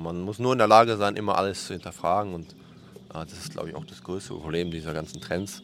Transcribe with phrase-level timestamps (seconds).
[0.00, 2.52] Man muss nur in der Lage sein, immer alles zu hinterfragen und
[3.14, 5.62] äh, das ist, glaube ich, auch das größte Problem dieser ganzen Trends,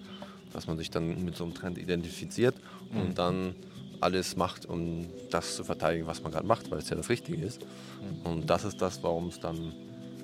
[0.53, 2.55] dass man sich dann mit so einem Trend identifiziert
[2.93, 3.01] mhm.
[3.01, 3.55] und dann
[4.01, 7.45] alles macht, um das zu verteidigen, was man gerade macht, weil es ja das Richtige
[7.45, 7.61] ist.
[7.63, 8.31] Mhm.
[8.31, 9.73] Und das ist das, warum es dann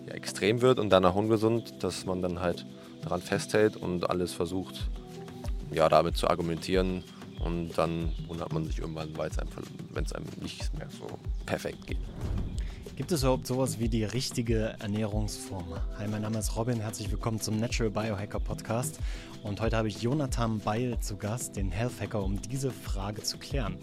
[0.06, 2.66] ja, extrem wird und dann auch ungesund, dass man dann halt
[3.02, 4.88] daran festhält und alles versucht,
[5.72, 7.04] ja, damit zu argumentieren.
[7.38, 11.06] Und dann wundert man sich irgendwann, wenn es einem nicht mehr so
[11.46, 11.98] perfekt geht.
[12.98, 15.72] Gibt es überhaupt sowas wie die richtige Ernährungsform?
[15.98, 18.98] Hi, mein Name ist Robin, herzlich willkommen zum Natural Biohacker Podcast.
[19.42, 23.38] Und heute habe ich Jonathan Beil zu Gast, den Health Hacker, um diese Frage zu
[23.38, 23.76] klären.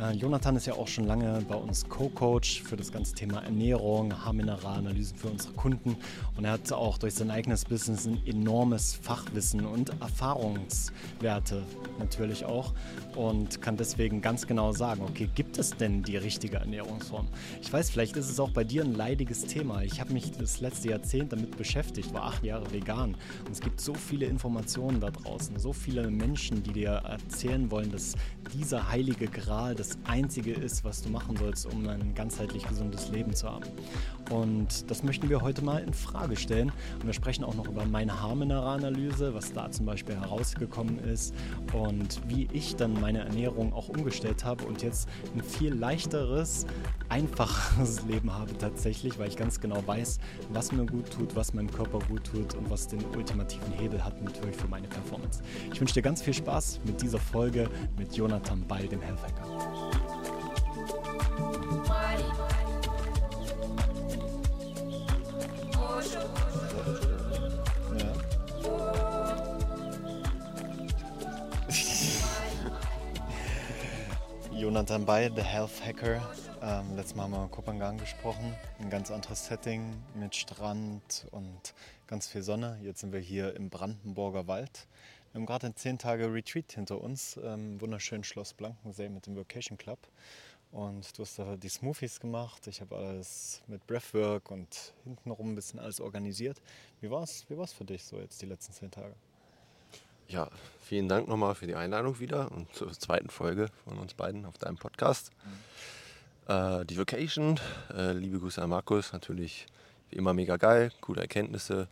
[0.00, 4.12] Äh, Jonathan ist ja auch schon lange bei uns Co-Coach für das ganze Thema Ernährung,
[4.24, 5.96] Haarmineralanalysen für unsere Kunden.
[6.36, 11.62] Und er hat auch durch sein eigenes Business ein enormes Fachwissen und Erfahrungswerte
[11.98, 12.74] natürlich auch.
[13.14, 17.28] Und kann deswegen ganz genau sagen, okay, gibt es denn die richtige Ernährungsform?
[17.62, 19.82] Ich weiß, vielleicht ist es auch bei dir ein leidiges Thema.
[19.82, 23.16] Ich habe mich das letzte Jahrzehnt damit beschäftigt, war acht Jahre vegan.
[23.44, 27.92] Und es gibt so viele Informationen da draußen, so viele Menschen, die dir erzählen wollen,
[27.92, 28.14] dass
[28.54, 33.34] dieser heilige Gral das Einzige ist, was du machen sollst, um ein ganzheitlich gesundes Leben
[33.34, 33.66] zu haben.
[34.30, 36.72] Und das möchten wir heute mal in Frage stellen.
[37.00, 41.34] Und wir sprechen auch noch über meine Haarmineralanalyse, was da zum Beispiel herausgekommen ist
[41.72, 46.66] und wie ich dann meine Ernährung auch umgestellt habe und jetzt ein viel leichteres,
[47.08, 50.18] einfacheres Leben habe tatsächlich, weil ich ganz genau weiß,
[50.50, 54.22] was mir gut tut, was meinem Körper gut tut und was den ultimativen Hebel hat
[54.22, 55.42] natürlich für meine Performance.
[55.72, 59.42] Ich wünsche dir ganz viel Spaß mit dieser Folge mit Jonathan Ball, dem Healthhacker.
[74.52, 76.22] Jonathan Bay, The Health Hacker.
[76.60, 78.52] Ähm, letztes Mal haben wir in Kopangan gesprochen.
[78.80, 81.72] Ein ganz anderes Setting mit Strand und
[82.08, 82.78] ganz viel Sonne.
[82.82, 84.88] Jetzt sind wir hier im Brandenburger Wald.
[85.30, 87.38] Wir haben gerade ein 10 Tage Retreat hinter uns.
[87.44, 90.00] Ähm, wunderschön Schloss Blankensee mit dem Vacation Club.
[90.72, 92.66] Und du hast da die Smoothies gemacht.
[92.66, 96.60] Ich habe alles mit Breathwork und hintenrum ein bisschen alles organisiert.
[97.00, 99.14] Wie war es wie war's für dich so jetzt die letzten 10 Tage?
[100.26, 100.50] Ja,
[100.82, 104.58] vielen Dank nochmal für die Einladung wieder und zur zweiten Folge von uns beiden auf
[104.58, 105.30] deinem Podcast.
[105.44, 105.97] Mhm.
[106.48, 107.60] Äh, die Vacation,
[107.94, 109.66] äh, liebe Grüße an Markus, natürlich
[110.08, 111.88] wie immer mega geil, coole Erkenntnisse,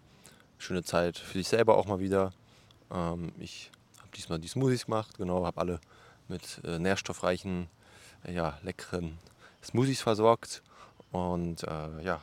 [0.58, 2.32] schöne Zeit für dich selber auch mal wieder.
[2.90, 5.80] Ähm, ich habe diesmal die Smoothies gemacht, genau, habe alle
[6.28, 7.68] mit äh, nährstoffreichen,
[8.24, 9.18] äh, ja, leckeren
[9.62, 10.62] Smoothies versorgt
[11.12, 12.22] und äh, ja,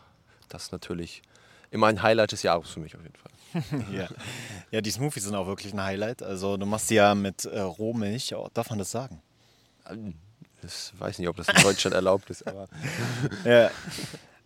[0.49, 1.21] das ist natürlich
[1.69, 3.85] immer ein Highlight des Jahres für mich auf jeden Fall.
[3.95, 4.07] ja.
[4.71, 6.23] ja, die Smoothies sind auch wirklich ein Highlight.
[6.23, 8.33] Also du machst die ja mit äh, Rohmilch.
[8.33, 9.21] Oh, darf man das sagen?
[10.63, 12.67] Ich weiß nicht, ob das in Deutschland erlaubt ist, aber.
[13.45, 13.69] ja.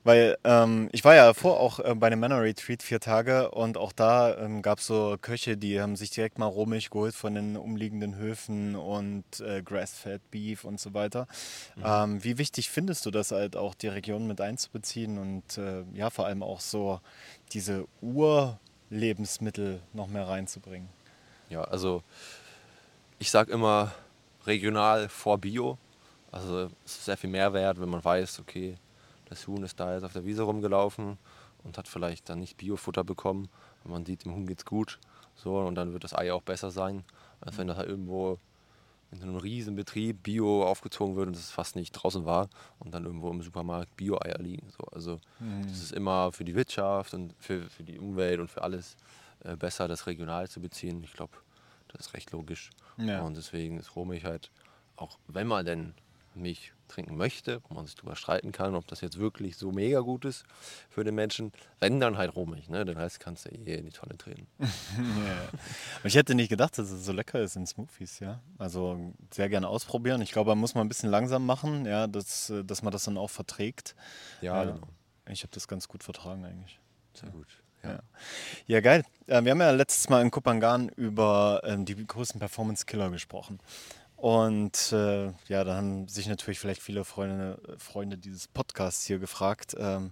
[0.04, 3.78] Weil ähm, ich war ja vor auch äh, bei einem Männer Retreat vier Tage und
[3.78, 7.36] auch da ähm, gab es so Köche, die haben sich direkt mal Rohmilch geholt von
[7.36, 11.28] den umliegenden Höfen und äh, Grass-Fed Beef und so weiter.
[11.76, 11.84] Mhm.
[11.86, 16.10] Ähm, wie wichtig findest du das halt auch, die Region mit einzubeziehen und äh, ja,
[16.10, 17.02] vor allem auch so
[17.52, 20.88] diese Ur- Lebensmittel noch mehr reinzubringen.
[21.50, 22.02] Ja, also
[23.20, 23.92] ich sage immer
[24.46, 25.78] regional vor Bio.
[26.32, 28.78] Also es ist sehr viel Mehrwert, wenn man weiß, okay,
[29.26, 31.18] das Huhn ist da jetzt auf der Wiese rumgelaufen
[31.64, 33.50] und hat vielleicht dann nicht Biofutter bekommen.
[33.84, 35.00] Und man sieht, dem Huhn geht's gut.
[35.36, 37.04] So, und dann wird das Ei auch besser sein,
[37.42, 38.40] als wenn das halt irgendwo
[39.12, 42.50] in so einem riesen Betrieb Bio aufgezogen wird und es fast nicht draußen war
[42.80, 44.70] und dann irgendwo im Supermarkt Bio-Eier liegen.
[44.70, 44.84] So.
[44.92, 45.64] Also mhm.
[45.68, 48.98] das ist immer für die Wirtschaft und für, für die Umwelt und für alles
[49.44, 51.04] äh, besser, das regional zu beziehen.
[51.04, 51.38] Ich glaube,
[51.88, 52.72] das ist recht logisch.
[52.98, 53.22] Ja.
[53.22, 54.52] Und deswegen ist Rohmilch halt,
[54.98, 55.94] auch wenn man denn
[56.42, 60.00] Milch trinken möchte, wo man sich darüber streiten kann, ob das jetzt wirklich so mega
[60.00, 60.46] gut ist
[60.90, 61.52] für den Menschen.
[61.80, 62.86] Wenn dann halt Rohmilch, ne?
[62.86, 64.48] Den Rest kannst du eh in die Tonne treten.
[64.60, 64.68] ja.
[66.04, 68.40] Ich hätte nicht gedacht, dass es so lecker ist in Smoothies, ja.
[68.58, 70.22] Also sehr gerne ausprobieren.
[70.22, 73.18] Ich glaube, man muss mal ein bisschen langsam machen, ja, dass, dass man das dann
[73.18, 73.96] auch verträgt.
[74.42, 74.72] Ja, ja.
[74.72, 74.88] genau.
[75.30, 76.80] Ich habe das ganz gut vertragen eigentlich.
[77.14, 77.48] Sehr gut.
[77.84, 78.00] Ja.
[78.66, 79.04] ja, geil.
[79.28, 83.60] Äh, wir haben ja letztes Mal in Kupangan über ähm, die größten Performance-Killer gesprochen.
[84.18, 89.76] Und äh, ja, da haben sich natürlich vielleicht viele Freunde, Freunde dieses Podcasts hier gefragt,
[89.78, 90.10] ähm,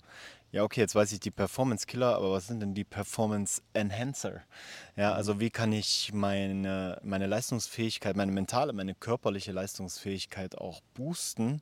[0.51, 4.41] ja, okay, jetzt weiß ich die Performance Killer, aber was sind denn die Performance Enhancer?
[4.95, 11.61] Ja, also wie kann ich meine, meine Leistungsfähigkeit, meine mentale, meine körperliche Leistungsfähigkeit auch boosten,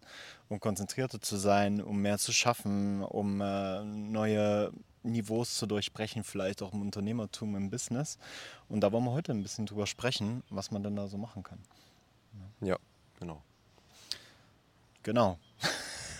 [0.50, 6.62] um konzentrierter zu sein, um mehr zu schaffen, um äh, neue Niveaus zu durchbrechen, vielleicht
[6.62, 8.18] auch im Unternehmertum, im Business.
[8.68, 11.42] Und da wollen wir heute ein bisschen drüber sprechen, was man denn da so machen
[11.42, 11.60] kann.
[12.62, 12.78] Ja,
[13.20, 13.42] genau.
[15.04, 15.38] Genau.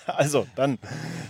[0.06, 0.80] Also, dann,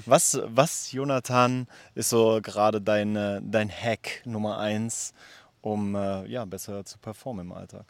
[0.08, 3.14] was, was, Jonathan, ist so gerade dein,
[3.52, 5.14] dein Hack Nummer eins,
[5.62, 7.86] um äh, ja, besser zu performen im Alltag?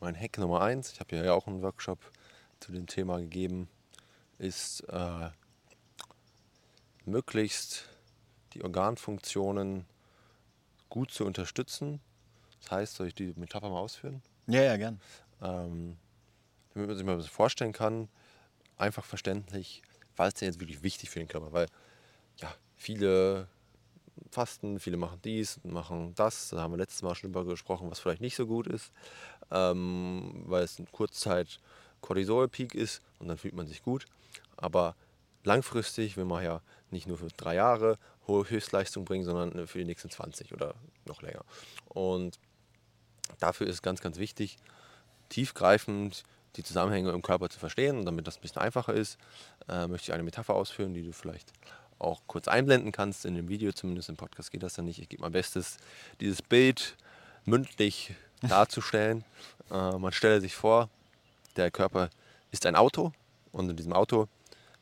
[0.00, 1.98] Mein Hack Nummer eins, ich habe ja auch einen Workshop
[2.60, 3.68] zu dem Thema gegeben,
[4.38, 5.28] ist äh,
[7.04, 7.88] möglichst
[8.54, 9.84] die Organfunktionen
[10.88, 12.00] gut zu unterstützen.
[12.62, 14.22] Das heißt, soll ich die Metapher mal ausführen?
[14.46, 15.00] Ja, ja, gern.
[15.42, 15.96] Ähm,
[16.74, 18.08] damit man sich mal ein vorstellen kann,
[18.76, 19.82] einfach verständlich,
[20.16, 21.52] was ist denn jetzt wirklich wichtig für den Körper?
[21.52, 21.66] Weil
[22.36, 23.48] ja, viele
[24.30, 26.50] fasten, viele machen dies, machen das.
[26.50, 28.92] Da haben wir letztes Mal schon drüber gesprochen, was vielleicht nicht so gut ist,
[29.50, 31.60] ähm, weil es in Kurzzeit
[32.00, 34.06] Cortisol-Peak ist und dann fühlt man sich gut.
[34.56, 34.94] Aber
[35.44, 39.84] langfristig will man ja nicht nur für drei Jahre hohe Höchstleistung bringen, sondern für die
[39.84, 40.74] nächsten 20 oder
[41.06, 41.44] noch länger.
[41.86, 42.38] Und
[43.38, 44.58] dafür ist ganz, ganz wichtig,
[45.28, 46.24] tiefgreifend
[46.56, 47.98] die Zusammenhänge im Körper zu verstehen.
[47.98, 49.18] Und damit das ein bisschen einfacher ist,
[49.68, 51.52] äh, möchte ich eine Metapher ausführen, die du vielleicht
[51.98, 53.24] auch kurz einblenden kannst.
[53.24, 54.98] In dem Video zumindest, im Podcast geht das ja nicht.
[55.00, 55.78] Ich gebe mein Bestes,
[56.20, 56.96] dieses Bild
[57.44, 59.24] mündlich darzustellen.
[59.70, 60.88] äh, man stelle sich vor,
[61.56, 62.10] der Körper
[62.50, 63.12] ist ein Auto
[63.52, 64.28] und in diesem Auto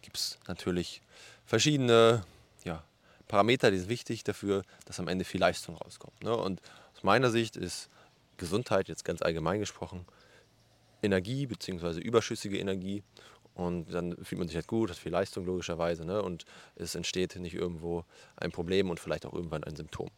[0.03, 1.01] gibt es natürlich
[1.47, 2.25] verschiedene
[2.65, 2.83] ja,
[3.29, 6.23] Parameter, die sind wichtig dafür, dass am Ende viel Leistung rauskommt.
[6.23, 6.37] Ne?
[6.37, 6.61] Und
[6.95, 7.89] aus meiner Sicht ist
[8.37, 10.07] Gesundheit, jetzt ganz allgemein gesprochen,
[11.03, 12.01] Energie bzw.
[12.01, 13.03] überschüssige Energie.
[13.55, 16.05] Und dann fühlt man sich halt gut, hat viel Leistung logischerweise.
[16.05, 16.21] Ne?
[16.21, 16.45] Und
[16.75, 18.05] es entsteht nicht irgendwo
[18.37, 20.11] ein Problem und vielleicht auch irgendwann ein Symptom.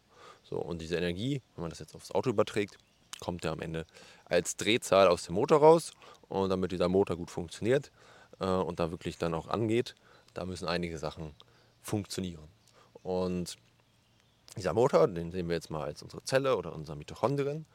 [0.43, 2.77] So, und diese Energie, wenn man das jetzt aufs Auto überträgt,
[3.19, 3.85] kommt ja am Ende
[4.25, 5.91] als Drehzahl aus dem Motor raus.
[6.27, 7.91] Und damit dieser Motor gut funktioniert
[8.39, 9.95] äh, und da wirklich dann auch angeht,
[10.33, 11.33] da müssen einige Sachen
[11.81, 12.47] funktionieren.
[13.03, 13.57] Und
[14.57, 17.65] dieser Motor, den sehen wir jetzt mal als unsere Zelle oder unser Mitochondrien,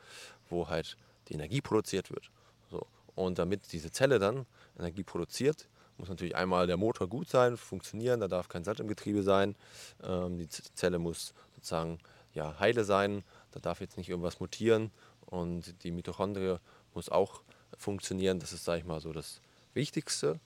[0.50, 0.96] wo halt
[1.28, 2.30] die Energie produziert wird.
[2.70, 2.86] So.
[3.14, 4.46] Und damit diese Zelle dann
[4.78, 8.88] Energie produziert, muss natürlich einmal der Motor gut sein, funktionieren, da darf kein Sand im
[8.88, 9.54] Getriebe sein.
[10.02, 11.98] Ähm, die Zelle muss sozusagen
[12.32, 13.22] ja, heile sein,
[13.52, 14.90] da darf jetzt nicht irgendwas mutieren
[15.26, 16.56] und die Mitochondrie
[16.94, 17.42] muss auch
[17.78, 18.40] funktionieren.
[18.40, 19.40] Das ist, sage ich mal, so das
[19.72, 20.40] Wichtigste.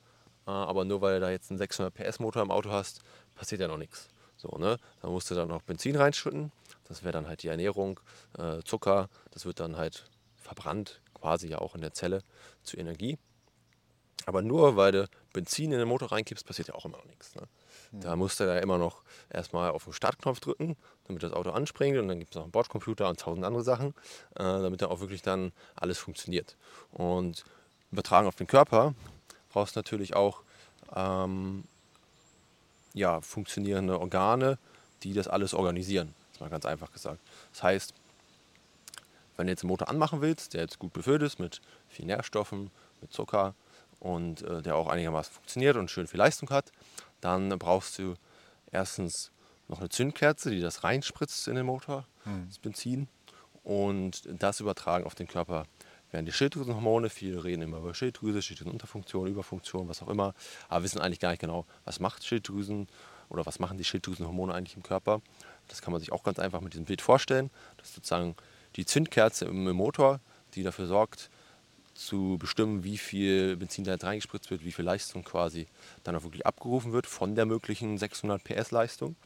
[0.46, 3.00] Äh, aber nur weil du da jetzt einen 600 PS Motor im Auto hast,
[3.34, 4.08] passiert ja noch nichts.
[4.36, 4.78] So, ne?
[5.00, 6.52] Da musst du dann noch Benzin reinschütten.
[6.84, 8.00] Das wäre dann halt die Ernährung.
[8.38, 12.22] Äh, Zucker, das wird dann halt verbrannt, quasi ja auch in der Zelle
[12.62, 13.18] zu Energie.
[14.26, 17.34] Aber nur weil du Benzin in den Motor reinkippst, passiert ja auch immer noch nichts.
[17.34, 17.42] Ne?
[17.92, 18.00] Mhm.
[18.00, 20.76] Da musst du ja immer noch erstmal auf den Startknopf drücken,
[21.06, 21.96] damit das Auto anspringt.
[21.98, 23.94] Und dann gibt es noch einen Bordcomputer und tausend andere Sachen,
[24.34, 26.56] äh, damit dann auch wirklich dann alles funktioniert.
[26.92, 27.44] Und
[27.90, 28.94] übertragen auf den Körper
[29.50, 30.42] brauchst du natürlich auch
[30.94, 31.64] ähm,
[32.94, 34.58] ja, funktionierende Organe,
[35.02, 36.14] die das alles organisieren.
[36.28, 37.20] Das ist mal ganz einfach gesagt.
[37.52, 37.94] Das heißt,
[39.38, 42.70] wenn du jetzt einen Motor anmachen willst, der jetzt gut befüllt ist mit viel Nährstoffen,
[43.00, 43.54] mit Zucker
[43.98, 46.70] und äh, der auch einigermaßen funktioniert und schön viel Leistung hat,
[47.22, 48.14] dann brauchst du
[48.70, 49.30] erstens
[49.68, 52.46] noch eine Zündkerze, die das reinspritzt in den Motor, mhm.
[52.48, 53.08] das Benzin,
[53.68, 55.66] und das übertragen auf den Körper
[56.10, 60.34] werden die Schilddrüsenhormone, viele reden immer über Schilddrüse, Schilddrüsenunterfunktion, Überfunktion, was auch immer,
[60.70, 62.88] aber wissen eigentlich gar nicht genau, was macht Schilddrüsen
[63.28, 65.20] oder was machen die Schilddrüsenhormone eigentlich im Körper.
[65.68, 67.50] Das kann man sich auch ganz einfach mit diesem Bild vorstellen.
[67.76, 68.36] Das ist sozusagen
[68.78, 70.20] die Zündkerze im Motor,
[70.54, 71.30] die dafür sorgt,
[71.94, 75.66] zu bestimmen, wie viel Benzin da jetzt reingespritzt wird, wie viel Leistung quasi
[76.04, 79.16] dann auch wirklich abgerufen wird von der möglichen 600 PS Leistung.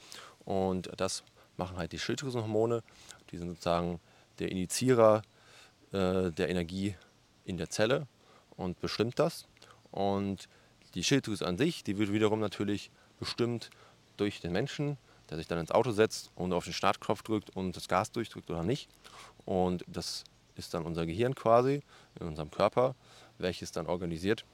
[0.47, 1.23] Und das
[1.59, 2.83] machen halt die Schilddrüsenhormone.
[3.31, 4.01] Die sind sozusagen
[4.39, 5.21] der Initiierer
[5.93, 6.97] äh, der Energie
[7.45, 8.07] in der Zelle
[8.57, 9.47] und bestimmt das.
[9.91, 10.49] Und
[10.95, 13.69] die Schilddrüse an sich, die wird wiederum natürlich bestimmt
[14.17, 14.97] durch den Menschen,
[15.33, 18.51] der sich dann ins Auto setzt und auf den Startknopf drückt und das Gas durchdrückt
[18.51, 18.91] oder nicht.
[19.45, 20.25] Und das
[20.57, 21.83] ist dann unser Gehirn quasi
[22.21, 22.95] in unserem Körper,
[23.39, 24.45] welches dann organisiert.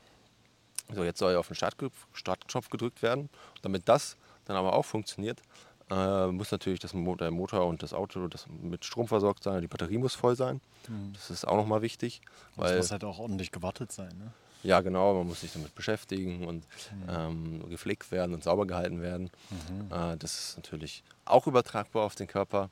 [0.95, 3.29] So, jetzt soll auf den Startknopf gedrückt werden.
[3.63, 4.17] damit das
[4.47, 5.43] dann aber auch funktioniert,
[5.91, 9.61] äh, muss natürlich das Mo der Motor und das Auto das mit Strom versorgt sein,
[9.61, 10.61] die Batterie muss voll sein.
[10.89, 11.13] Mhm.
[11.15, 12.21] Das ist auch nochmal wichtig.
[12.57, 14.17] Weil, das muss halt auch ordentlich gewartet sein.
[14.19, 14.33] Ne?
[14.63, 17.09] Ja, genau, man muss sich damit beschäftigen und mhm.
[17.09, 19.31] ähm, gepflegt werden und sauber gehalten werden.
[19.51, 19.93] Mhm.
[19.93, 22.71] Äh, das ist natürlich auch übertragbar auf den Körper.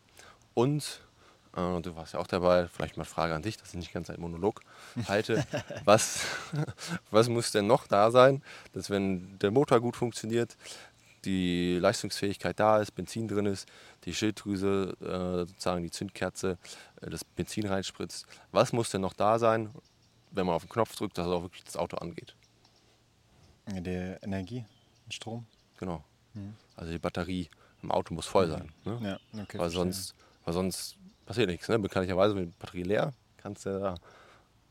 [0.54, 1.00] Und
[1.56, 3.92] äh, du warst ja auch dabei, vielleicht mal eine Frage an dich, dass ich nicht
[3.92, 4.60] ganz ein Monolog
[5.08, 5.44] halte.
[5.84, 6.24] was,
[7.10, 10.56] was muss denn noch da sein, dass wenn der Motor gut funktioniert,
[11.24, 13.68] die Leistungsfähigkeit da ist, Benzin drin ist,
[14.04, 16.56] die Schilddrüse, äh, sozusagen die Zündkerze,
[17.00, 18.26] äh, das Benzin reinspritzt.
[18.52, 19.70] Was muss denn noch da sein,
[20.30, 22.34] wenn man auf den Knopf drückt, dass auch wirklich das Auto angeht?
[23.66, 24.64] Die Energie,
[25.10, 25.44] Strom.
[25.78, 26.04] Genau.
[26.34, 26.54] Mhm.
[26.76, 27.48] Also die Batterie
[27.82, 28.72] im Auto muss voll sein.
[28.84, 29.18] Ne?
[29.34, 30.96] Ja, okay, weil, sonst, weil sonst
[31.26, 31.68] passiert nichts.
[31.68, 31.78] Ne?
[31.78, 33.94] Bekanntlicherweise mit Batterie leer kannst du da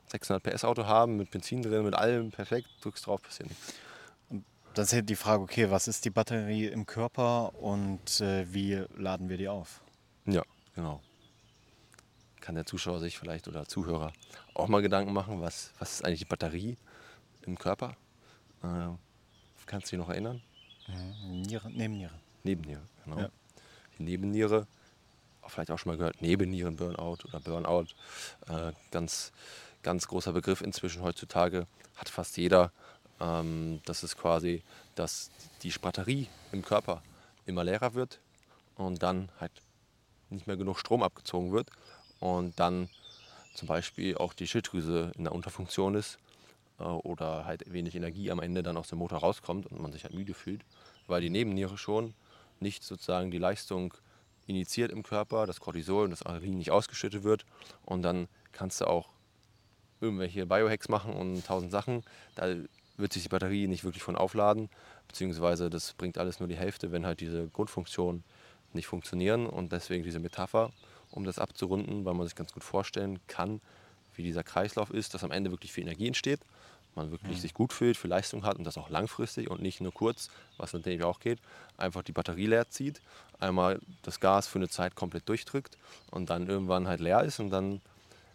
[0.07, 3.73] 600 PS Auto haben, mit Benzin drin, mit allem perfekt, drückst drauf, passiert nichts.
[4.73, 8.83] Das ist ja die Frage, okay, was ist die Batterie im Körper und äh, wie
[8.97, 9.81] laden wir die auf?
[10.25, 10.43] Ja,
[10.75, 11.01] genau.
[12.41, 14.11] Kann der Zuschauer sich vielleicht oder Zuhörer
[14.53, 16.77] auch mal Gedanken machen, was, was ist eigentlich die Batterie
[17.45, 17.95] im Körper?
[18.63, 18.89] Äh,
[19.65, 20.41] kannst du dich noch erinnern?
[20.87, 21.41] Mhm.
[21.41, 22.13] Niere, Nebenniere.
[22.43, 23.19] Nebenniere, genau.
[23.19, 23.29] Ja.
[23.97, 24.67] Die Nebenniere,
[25.49, 27.87] vielleicht auch schon mal gehört, Nebennieren-Burnout oder Burnout.
[28.47, 29.31] Äh, ganz,
[29.83, 32.71] ganz großer Begriff inzwischen heutzutage, hat fast jeder.
[33.19, 34.63] Ähm, das ist quasi,
[34.95, 35.31] dass
[35.63, 37.01] die Batterie im Körper
[37.45, 38.19] immer leerer wird
[38.75, 39.51] und dann halt
[40.29, 41.69] nicht mehr genug Strom abgezogen wird
[42.19, 42.89] und dann
[43.53, 46.19] zum Beispiel auch die Schilddrüse in der Unterfunktion ist
[46.79, 50.03] äh, oder halt wenig Energie am Ende dann aus dem Motor rauskommt und man sich
[50.03, 50.61] halt müde fühlt,
[51.07, 52.13] weil die Nebenniere schon
[52.59, 53.93] nicht sozusagen die Leistung
[54.47, 57.45] initiiert im Körper, das Cortisol und das Adrenalin nicht ausgeschüttet wird.
[57.83, 59.09] Und dann kannst du auch
[60.01, 62.03] irgendwelche Biohacks machen und tausend Sachen.
[62.35, 62.55] Da
[62.97, 64.69] wird sich die Batterie nicht wirklich von aufladen,
[65.07, 68.23] beziehungsweise das bringt alles nur die Hälfte, wenn halt diese Grundfunktionen
[68.73, 69.47] nicht funktionieren.
[69.47, 70.71] Und deswegen diese Metapher,
[71.11, 73.61] um das abzurunden, weil man sich ganz gut vorstellen kann,
[74.15, 76.39] wie dieser Kreislauf ist, dass am Ende wirklich viel Energie entsteht,
[76.95, 77.41] man wirklich mhm.
[77.41, 80.73] sich gut fühlt, viel Leistung hat und das auch langfristig und nicht nur kurz, was
[80.73, 81.39] natürlich auch geht,
[81.77, 83.01] einfach die Batterie leer zieht,
[83.39, 85.77] einmal das Gas für eine Zeit komplett durchdrückt
[86.11, 87.81] und dann irgendwann halt leer ist und dann,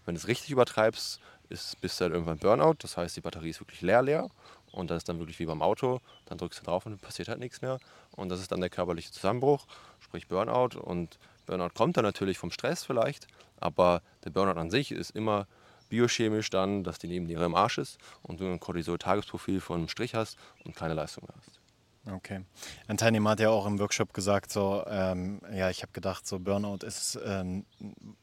[0.04, 3.50] wenn du es richtig übertreibst, ist, bist du halt irgendwann Burnout, das heißt die Batterie
[3.50, 4.28] ist wirklich leer leer
[4.72, 7.40] und das ist dann wirklich wie beim Auto, dann drückst du drauf und passiert halt
[7.40, 7.78] nichts mehr
[8.12, 9.66] und das ist dann der körperliche Zusammenbruch,
[10.00, 13.26] sprich Burnout und Burnout kommt dann natürlich vom Stress vielleicht,
[13.58, 15.46] aber der Burnout an sich ist immer
[15.90, 20.14] biochemisch dann, dass die Nebenniere im Arsch ist und du ein Cortisol-Tagesprofil von einem Strich
[20.14, 21.60] hast und keine Leistung mehr hast.
[22.06, 22.40] Okay.
[22.88, 26.38] Ein Teilnehmer hat ja auch im Workshop gesagt, so, ähm, ja, ich habe gedacht, so
[26.38, 27.66] Burnout ist ähm,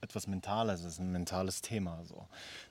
[0.01, 2.03] etwas Mentales, es ist ein mentales Thema.
[2.05, 2.27] So.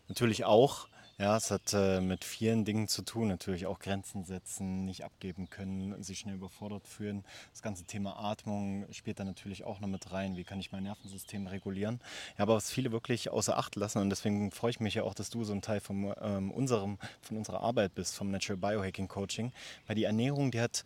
[0.09, 0.89] Natürlich auch,
[1.19, 5.49] ja, es hat äh, mit vielen Dingen zu tun, natürlich auch Grenzen setzen, nicht abgeben
[5.49, 7.25] können, sich schnell überfordert fühlen.
[7.53, 10.37] Das ganze Thema Atmung spielt da natürlich auch noch mit rein.
[10.37, 12.01] Wie kann ich mein Nervensystem regulieren?
[12.37, 15.15] Ja, aber was viele wirklich außer Acht lassen und deswegen freue ich mich ja auch,
[15.15, 19.09] dass du so ein Teil von, ähm, unserem, von unserer Arbeit bist, vom Natural Biohacking
[19.09, 19.53] Coaching,
[19.87, 20.85] weil die Ernährung, die hat,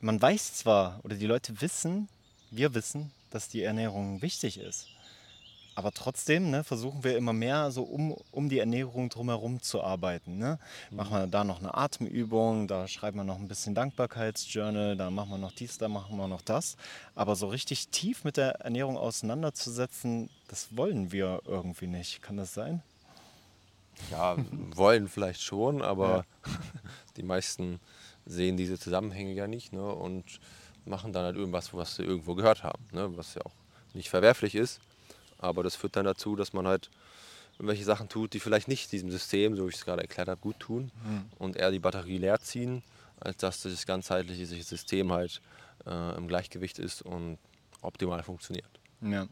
[0.00, 2.08] man weiß zwar oder die Leute wissen,
[2.50, 4.91] wir wissen, dass die Ernährung wichtig ist.
[5.74, 10.38] Aber trotzdem ne, versuchen wir immer mehr so um, um die Ernährung drumherum zu arbeiten.
[10.38, 10.58] Ne?
[10.90, 10.96] Mhm.
[10.96, 15.30] Machen wir da noch eine Atemübung, da schreiben wir noch ein bisschen Dankbarkeitsjournal, da machen
[15.30, 16.76] wir noch dies, da machen wir noch das.
[17.14, 22.20] Aber so richtig tief mit der Ernährung auseinanderzusetzen, das wollen wir irgendwie nicht.
[22.20, 22.82] Kann das sein?
[24.10, 24.36] Ja,
[24.74, 26.52] wollen vielleicht schon, aber ja.
[27.16, 27.80] die meisten
[28.26, 30.40] sehen diese Zusammenhänge ja nicht ne, und
[30.84, 33.54] machen dann halt irgendwas, was sie irgendwo gehört haben, ne, was ja auch
[33.94, 34.80] nicht verwerflich ist.
[35.42, 36.90] Aber das führt dann dazu, dass man halt
[37.58, 40.40] irgendwelche Sachen tut, die vielleicht nicht diesem System, so wie ich es gerade erklärt habe,
[40.40, 41.24] gut tun mhm.
[41.38, 42.82] und eher die Batterie leer ziehen,
[43.20, 45.40] als dass das ganzheitliche System halt
[45.86, 47.38] äh, im Gleichgewicht ist und
[47.82, 48.68] optimal funktioniert.
[49.00, 49.26] Ja.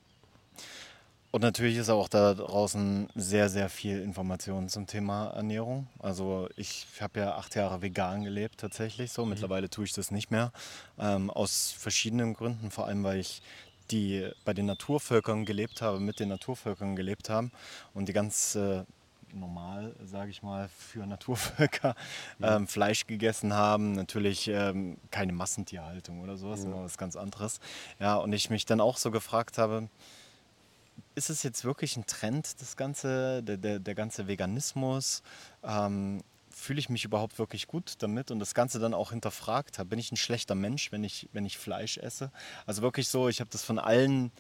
[1.33, 5.87] Und natürlich ist auch da draußen sehr, sehr viel Information zum Thema Ernährung.
[6.01, 9.25] Also ich habe ja acht Jahre vegan gelebt tatsächlich so.
[9.25, 9.31] Mhm.
[9.31, 10.53] Mittlerweile tue ich das nicht mehr.
[10.99, 13.43] Ähm, aus verschiedenen Gründen, vor allem weil ich
[13.91, 17.53] die bei den Naturvölkern gelebt haben, mit den Naturvölkern gelebt haben
[17.95, 18.85] und die ganz äh,
[19.35, 21.95] normal, sage ich mal, für Naturvölker
[22.39, 22.57] ja.
[22.57, 23.93] ähm, Fleisch gegessen haben.
[23.93, 26.67] Natürlich ähm, keine Massentierhaltung oder sowas, ja.
[26.67, 27.61] immer was ganz anderes.
[27.99, 29.89] Ja, und ich mich dann auch so gefragt habe,
[31.15, 35.23] ist es jetzt wirklich ein Trend, das ganze, der, der, der ganze Veganismus?
[35.63, 36.23] Ähm,
[36.61, 39.89] fühle ich mich überhaupt wirklich gut damit und das Ganze dann auch hinterfragt habe.
[39.89, 42.31] Bin ich ein schlechter Mensch, wenn ich, wenn ich Fleisch esse?
[42.67, 44.31] Also wirklich so, ich habe das von allen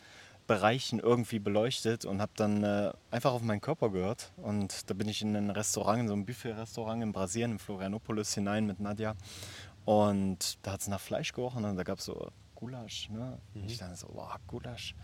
[0.46, 4.32] Bereichen irgendwie beleuchtet und habe dann äh, einfach auf meinen Körper gehört.
[4.36, 8.34] Und da bin ich in ein Restaurant, in so ein Buffet-Restaurant in Brasilien, in Florianopolis
[8.34, 9.14] hinein mit Nadja.
[9.84, 13.08] Und da hat es nach Fleisch gerochen und da gab es so Gulasch.
[13.10, 13.38] Ne?
[13.54, 13.64] Mhm.
[13.66, 14.94] Ich dachte so, wow, Gulasch,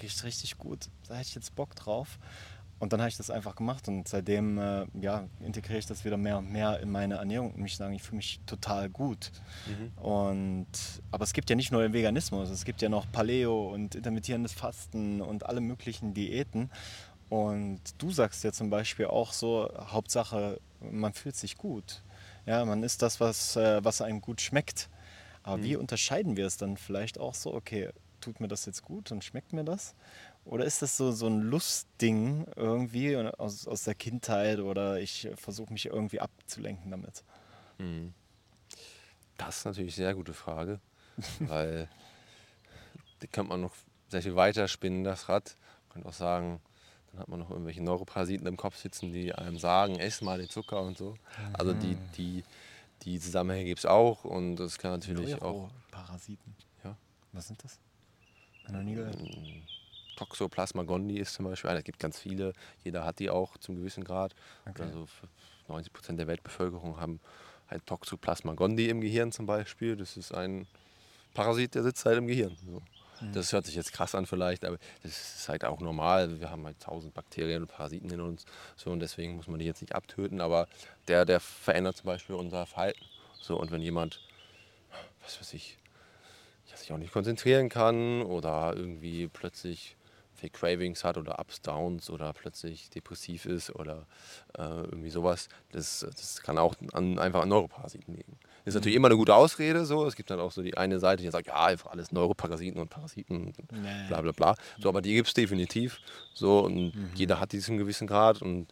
[0.00, 0.88] riecht richtig gut.
[1.08, 2.18] Da hätte ich jetzt Bock drauf.
[2.82, 6.16] Und dann habe ich das einfach gemacht und seitdem äh, ja, integriere ich das wieder
[6.16, 9.30] mehr und mehr in meine Ernährung und mich sagen, ich fühle mich total gut.
[9.68, 10.02] Mhm.
[10.02, 10.66] Und,
[11.12, 14.52] aber es gibt ja nicht nur den Veganismus, es gibt ja noch Paleo und intermittierendes
[14.52, 16.70] Fasten und alle möglichen Diäten.
[17.28, 22.02] Und du sagst ja zum Beispiel auch so, Hauptsache, man fühlt sich gut.
[22.46, 24.90] Ja, man isst das, was, äh, was einem gut schmeckt.
[25.44, 25.62] Aber mhm.
[25.62, 29.22] wie unterscheiden wir es dann vielleicht auch so, okay, tut mir das jetzt gut und
[29.22, 29.94] schmeckt mir das?
[30.44, 35.72] Oder ist das so, so ein Lustding irgendwie aus, aus der Kindheit oder ich versuche
[35.72, 37.22] mich irgendwie abzulenken damit?
[37.78, 38.12] Hm.
[39.38, 40.80] Das ist natürlich eine sehr gute Frage,
[41.38, 41.88] weil
[43.22, 43.74] die kann man noch
[44.08, 45.56] sehr viel weiter spinnen, das Rad.
[45.88, 46.60] Man könnte auch sagen,
[47.12, 50.48] dann hat man noch irgendwelche Neuroparasiten im Kopf sitzen, die einem sagen, ess mal den
[50.48, 51.16] Zucker und so.
[51.52, 52.10] Also die, mhm.
[52.16, 52.44] die,
[53.02, 55.70] die Zusammenhänge gibt es auch und das kann natürlich auch.
[55.90, 56.54] Parasiten.
[56.82, 56.96] Ja.
[57.32, 57.78] Was sind das?
[58.68, 59.18] Noch nie gehört.
[60.16, 61.70] Toxoplasma gondii ist zum Beispiel.
[61.70, 62.52] Es gibt ganz viele.
[62.84, 64.34] Jeder hat die auch zum gewissen Grad.
[64.66, 64.82] Okay.
[64.82, 65.06] Also
[65.68, 67.20] 90 Prozent der Weltbevölkerung haben
[67.68, 69.96] ein Toxoplasma gondii im Gehirn zum Beispiel.
[69.96, 70.66] Das ist ein
[71.34, 72.56] Parasit, der sitzt halt im Gehirn.
[72.64, 72.82] So.
[73.32, 76.40] Das hört sich jetzt krass an vielleicht, aber das ist halt auch normal.
[76.40, 78.44] Wir haben halt tausend Bakterien und Parasiten in uns.
[78.76, 80.40] So, und deswegen muss man die jetzt nicht abtöten.
[80.40, 80.66] Aber
[81.06, 83.04] der, der verändert zum Beispiel unser Verhalten.
[83.40, 84.20] So, und wenn jemand,
[85.22, 85.78] was weiß ich,
[86.74, 89.96] sich auch nicht konzentrieren kann oder irgendwie plötzlich
[90.42, 94.06] viel Cravings hat oder Ups, Downs oder plötzlich depressiv ist oder
[94.58, 98.36] äh, irgendwie sowas, das, das kann auch an, einfach an Neuroparasiten liegen.
[98.64, 100.04] Ist natürlich immer eine gute Ausrede, so.
[100.04, 102.88] Es gibt dann auch so die eine Seite, die sagt, ja, einfach alles Neuroparasiten und
[102.90, 104.08] Parasiten, Nee.
[104.08, 104.54] bla bla bla.
[104.80, 106.00] So, aber die gibt es definitiv.
[106.34, 108.66] So, und jeder hat diesen gewissen Grad und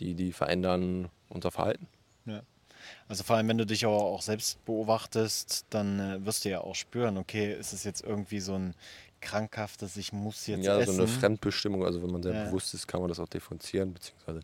[0.00, 1.86] die, die verändern unser Verhalten.
[2.26, 2.42] Ja.
[3.06, 6.60] Also vor allem, wenn du dich aber auch selbst beobachtest, dann äh, wirst du ja
[6.62, 8.74] auch spüren, okay, ist es jetzt irgendwie so ein
[9.22, 10.96] krankhaftes, ich muss jetzt ja, essen.
[10.96, 12.44] so eine Fremdbestimmung, also wenn man sehr Ja.
[12.44, 14.40] bewusst ist, kann man das auch differenzieren, beziehungsweise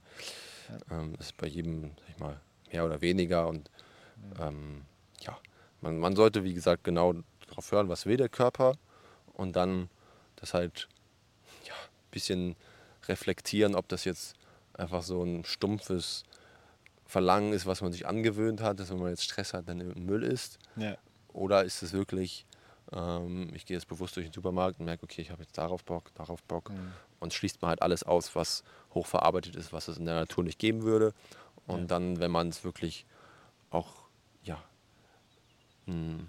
[0.90, 2.40] ähm, ist bei jedem, sag ich mal,
[2.72, 3.70] mehr oder weniger und
[4.40, 4.82] ähm,
[5.20, 5.36] ja,
[5.80, 7.14] man, man sollte, wie gesagt, genau
[7.46, 8.76] darauf hören, was will der Körper
[9.34, 9.90] und dann
[10.36, 10.88] das halt
[11.66, 12.56] ja, ein bisschen
[13.06, 14.34] reflektieren, ob das jetzt
[14.74, 16.24] einfach so ein stumpfes
[17.06, 20.22] Verlangen ist, was man sich angewöhnt hat, dass wenn man jetzt Stress hat, dann Müll
[20.22, 20.96] isst ja.
[21.32, 22.44] oder ist es wirklich,
[22.92, 25.84] ähm, ich gehe jetzt bewusst durch den Supermarkt und merke, okay, ich habe jetzt darauf
[25.84, 26.92] Bock, darauf Bock Mhm.
[27.20, 28.62] und schließt man halt alles aus, was
[28.94, 31.12] hochverarbeitet ist, was es in der Natur nicht geben würde.
[31.66, 31.86] Und Ja.
[31.86, 33.04] dann, wenn man es wirklich
[33.70, 33.92] auch
[34.42, 34.62] ja,
[35.86, 36.24] mh,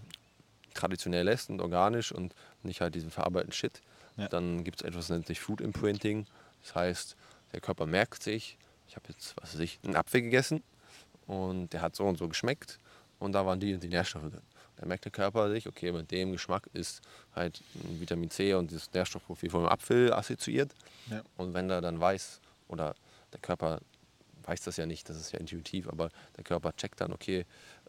[0.73, 3.81] traditionell lässt und organisch und nicht halt diesen verarbeiteten Shit,
[4.17, 4.27] Ja.
[4.27, 6.25] dann gibt es etwas, das nennt sich Food Imprinting.
[6.61, 7.15] Das heißt,
[7.53, 10.61] der Körper merkt sich, ich habe jetzt, was weiß ich, einen Apfel gegessen
[11.27, 12.79] und der hat so und so geschmeckt
[13.19, 14.41] und da waren die und die Nährstoffe drin.
[14.79, 17.01] Dann merkt der Körper sich, okay, mit dem Geschmack ist
[17.35, 20.71] halt Vitamin C und das Nährstoffprofil vom Apfel assoziiert.
[21.09, 21.21] Ja.
[21.37, 22.95] Und wenn er dann weiß, oder
[23.33, 23.81] der Körper
[24.43, 27.45] weiß das ja nicht, das ist ja intuitiv, aber der Körper checkt dann, okay,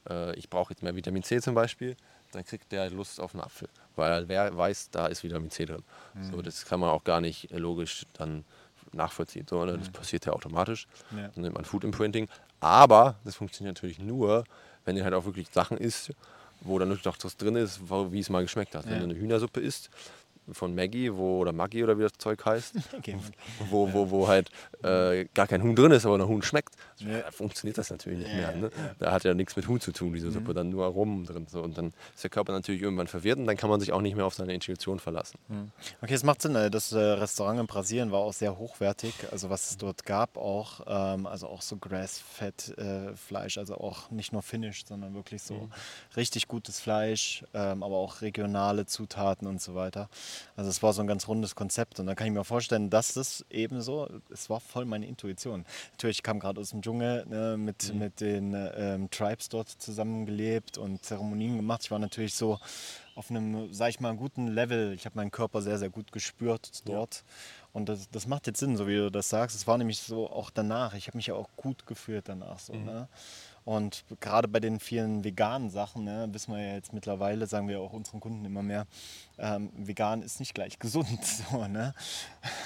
[0.08, 1.96] äh, ich brauche jetzt mehr Vitamin C zum Beispiel,
[2.32, 5.82] dann kriegt der Lust auf einen Apfel, weil er weiß, da ist Vitamin C drin.
[6.14, 6.30] Mhm.
[6.30, 8.44] So, das kann man auch gar nicht äh, logisch dann
[8.92, 10.86] nachvollziehen, sondern das passiert ja automatisch.
[11.10, 11.18] Mhm.
[11.18, 11.28] Ja.
[11.28, 12.28] Dann nennt man Food Imprinting.
[12.60, 14.44] Aber das funktioniert natürlich nur,
[14.84, 16.12] wenn ihr halt auch wirklich Sachen isst,
[16.62, 18.84] wo dann wirklich auch das drin ist, wie es mal geschmeckt hat.
[18.86, 18.98] Wenn Ja.
[18.98, 19.90] du eine Hühnersuppe isst
[20.52, 23.16] von Maggie, wo, oder Maggi oder wie das Zeug heißt, Okay.
[23.70, 24.50] wo, wo, wo halt
[24.82, 27.30] äh, gar kein Huhn drin ist, aber ein Huhn schmeckt, Ja.
[27.30, 28.52] funktioniert das natürlich nicht mehr.
[28.56, 28.70] Ne?
[28.98, 31.46] Da hat ja nichts mit Huhn zu tun, diese Suppe, dann nur Aromen drin.
[31.48, 31.62] So.
[31.62, 34.16] Und dann ist der Körper natürlich irgendwann verwirrt und dann kann man sich auch nicht
[34.16, 35.38] mehr auf seine Intuition verlassen.
[36.02, 36.54] Okay, es macht Sinn.
[36.56, 39.14] äh, Das äh, Restaurant in Brasilien war auch sehr hochwertig.
[39.30, 41.76] Also was es dort gab auch, ähm, also auch so
[42.44, 45.68] Grass-Fed-Fleisch, also auch nicht nur Finished, sondern wirklich so
[46.16, 50.08] richtig gutes Fleisch, ähm, aber auch regionale Zutaten und so weiter.
[50.56, 53.14] Also es war so ein ganz rundes Konzept und da kann ich mir vorstellen, dass
[53.14, 55.64] das ebenso, es war voll meine Intuition.
[55.92, 59.68] Natürlich, ich kam gerade aus dem Dschungel ne, mit, mit den äh, ähm, Tribes dort
[59.68, 61.82] zusammengelebt und Zeremonien gemacht.
[61.84, 62.58] Ich war natürlich so
[63.14, 64.92] auf einem, sag ich mal, guten Level.
[64.94, 67.24] Ich habe meinen Körper sehr, sehr gut gespürt dort.
[67.72, 69.54] Und das, das macht jetzt Sinn, so wie du das sagst.
[69.56, 70.94] Es war nämlich so auch danach.
[70.94, 72.58] Ich habe mich ja auch gut gefühlt danach.
[72.58, 73.08] So, ne?
[73.64, 77.80] Und gerade bei den vielen veganen Sachen, ne, wissen wir ja jetzt mittlerweile, sagen wir
[77.80, 78.86] auch unseren Kunden immer mehr,
[79.38, 81.08] ähm, vegan ist nicht gleich gesund.
[81.50, 81.94] So, ne?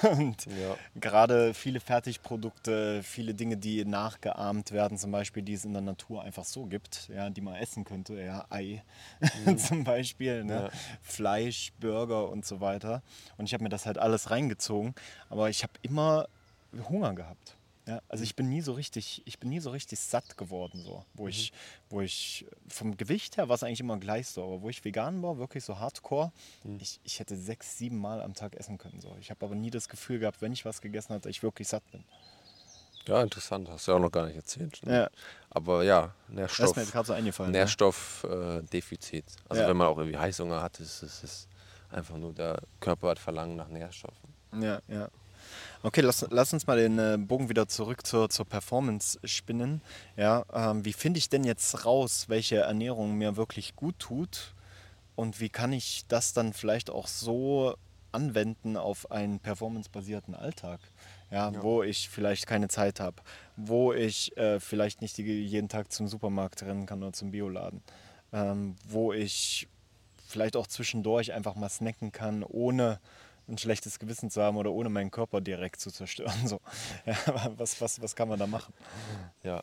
[0.02, 0.76] Und Ja.
[0.94, 6.22] gerade viele Fertigprodukte, viele Dinge, die nachgeahmt werden, zum Beispiel, die es in der Natur
[6.22, 8.83] einfach so gibt, ja, die man essen könnte, ja, Ei
[9.57, 10.54] zum Beispiel, ne?
[10.54, 10.70] Ja.
[11.02, 13.02] Fleisch, Burger und so weiter.
[13.37, 14.94] Und ich habe mir das halt alles reingezogen,
[15.28, 16.28] aber ich habe immer
[16.88, 17.57] Hunger gehabt.
[17.87, 21.05] Ja, also ich bin nie so richtig, ich bin nie so richtig satt geworden, so.
[21.12, 21.53] Wo ich,
[21.90, 25.23] wo ich vom Gewicht her war es eigentlich immer gleich so, aber wo ich vegan
[25.23, 26.33] war, wirklich so hardcore,
[26.81, 29.03] ich, ich hätte sechs, sieben Mal am Tag essen können.
[29.03, 29.14] So.
[29.20, 31.68] Ich habe aber nie das Gefühl gehabt, wenn ich was gegessen habe, dass ich wirklich
[31.68, 32.05] satt bin.
[33.07, 34.81] Ja, interessant, hast du ja auch noch gar nicht erzählt.
[34.87, 35.01] ne?
[35.01, 35.11] Ja.
[35.51, 36.66] Aber ja, Das Nährstoff.
[36.70, 37.53] ist mir gerade so eingefallen.
[37.53, 37.59] ne?
[37.59, 39.27] Nährstoffdefizit.
[39.47, 39.68] also Ja.
[39.68, 41.49] wenn man auch irgendwie Heißhunger hat, ist es
[41.90, 44.33] einfach nur der Körper hat Verlangen nach Nährstoffen.
[44.59, 45.09] Ja, ja.
[45.85, 49.83] Okay, lass, lass uns mal den äh, Bogen wieder zurück zur, zur Performance spinnen.
[50.16, 54.55] Ja, ähm, wie finde ich denn jetzt raus, welche Ernährung mir wirklich gut tut?
[55.14, 57.75] Und wie kann ich das dann vielleicht auch so
[58.12, 60.81] anwenden auf einen performancebasierten Alltag?
[61.31, 63.16] Ja, wo ich vielleicht keine Zeit habe,
[63.57, 67.83] wo ich äh, vielleicht nicht die, jeden Tag zum Supermarkt rennen kann oder zum Bioladen,
[68.33, 69.68] ähm, wo ich
[70.27, 73.01] vielleicht auch zwischendurch einfach mal snacken kann, ohne
[73.48, 76.46] ein schlechtes Gewissen zu haben oder ohne meinen Körper direkt zu zerstören.
[76.46, 76.61] So.
[77.07, 77.16] Ja,
[77.57, 78.72] was, was, was kann man da machen?
[79.42, 79.62] Ja.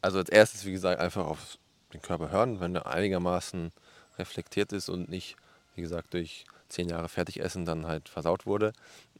[0.00, 1.58] also als erstes, wie gesagt, einfach auf
[1.92, 3.72] den Körper hören, wenn er einigermaßen
[4.18, 5.36] reflektiert ist und nicht,
[5.74, 8.72] wie gesagt, durch zehn Jahre Fertigessen dann halt versaut wurde,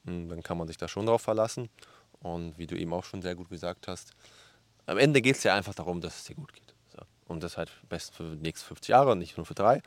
[0.04, 1.68] hm, dann kann man sich da schon drauf verlassen.
[2.20, 4.12] Und wie du eben auch schon sehr gut gesagt hast,
[4.86, 6.74] am Ende geht es ja einfach darum, dass es dir gut geht.
[6.88, 6.98] So.
[7.26, 9.82] Und das halt best für die nächsten 50 Jahre und nicht nur für drei.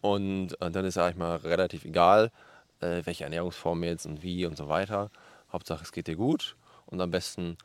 [0.00, 2.30] Und äh, dann ist eigentlich mal relativ egal,
[2.80, 5.10] äh, welche Ernährungsform jetzt und wie und so weiter.
[5.52, 6.56] Hauptsache es geht dir gut.
[6.86, 7.56] Und am besten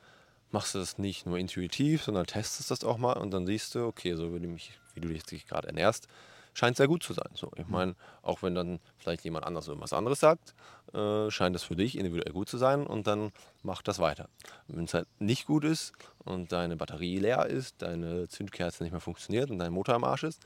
[0.52, 3.86] machst du das nicht nur intuitiv, sondern testest das auch mal und dann siehst du,
[3.86, 6.08] okay, so wie du, mich, wie du dich gerade ernährst,
[6.54, 7.30] scheint sehr gut zu sein.
[7.34, 10.54] So, ich meine, auch wenn dann vielleicht jemand anders irgendwas anderes sagt,
[10.94, 13.32] äh, scheint das für dich individuell gut zu sein und dann
[13.64, 14.28] mach das weiter.
[14.68, 19.02] Wenn es halt nicht gut ist und deine Batterie leer ist, deine Zündkerze nicht mehr
[19.02, 20.42] funktioniert und dein Motor am Arsch ist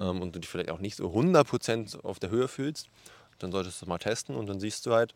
[0.00, 2.88] ähm, und du dich vielleicht auch nicht so 100% auf der Höhe fühlst,
[3.42, 5.14] dann solltest du mal testen und dann siehst du halt,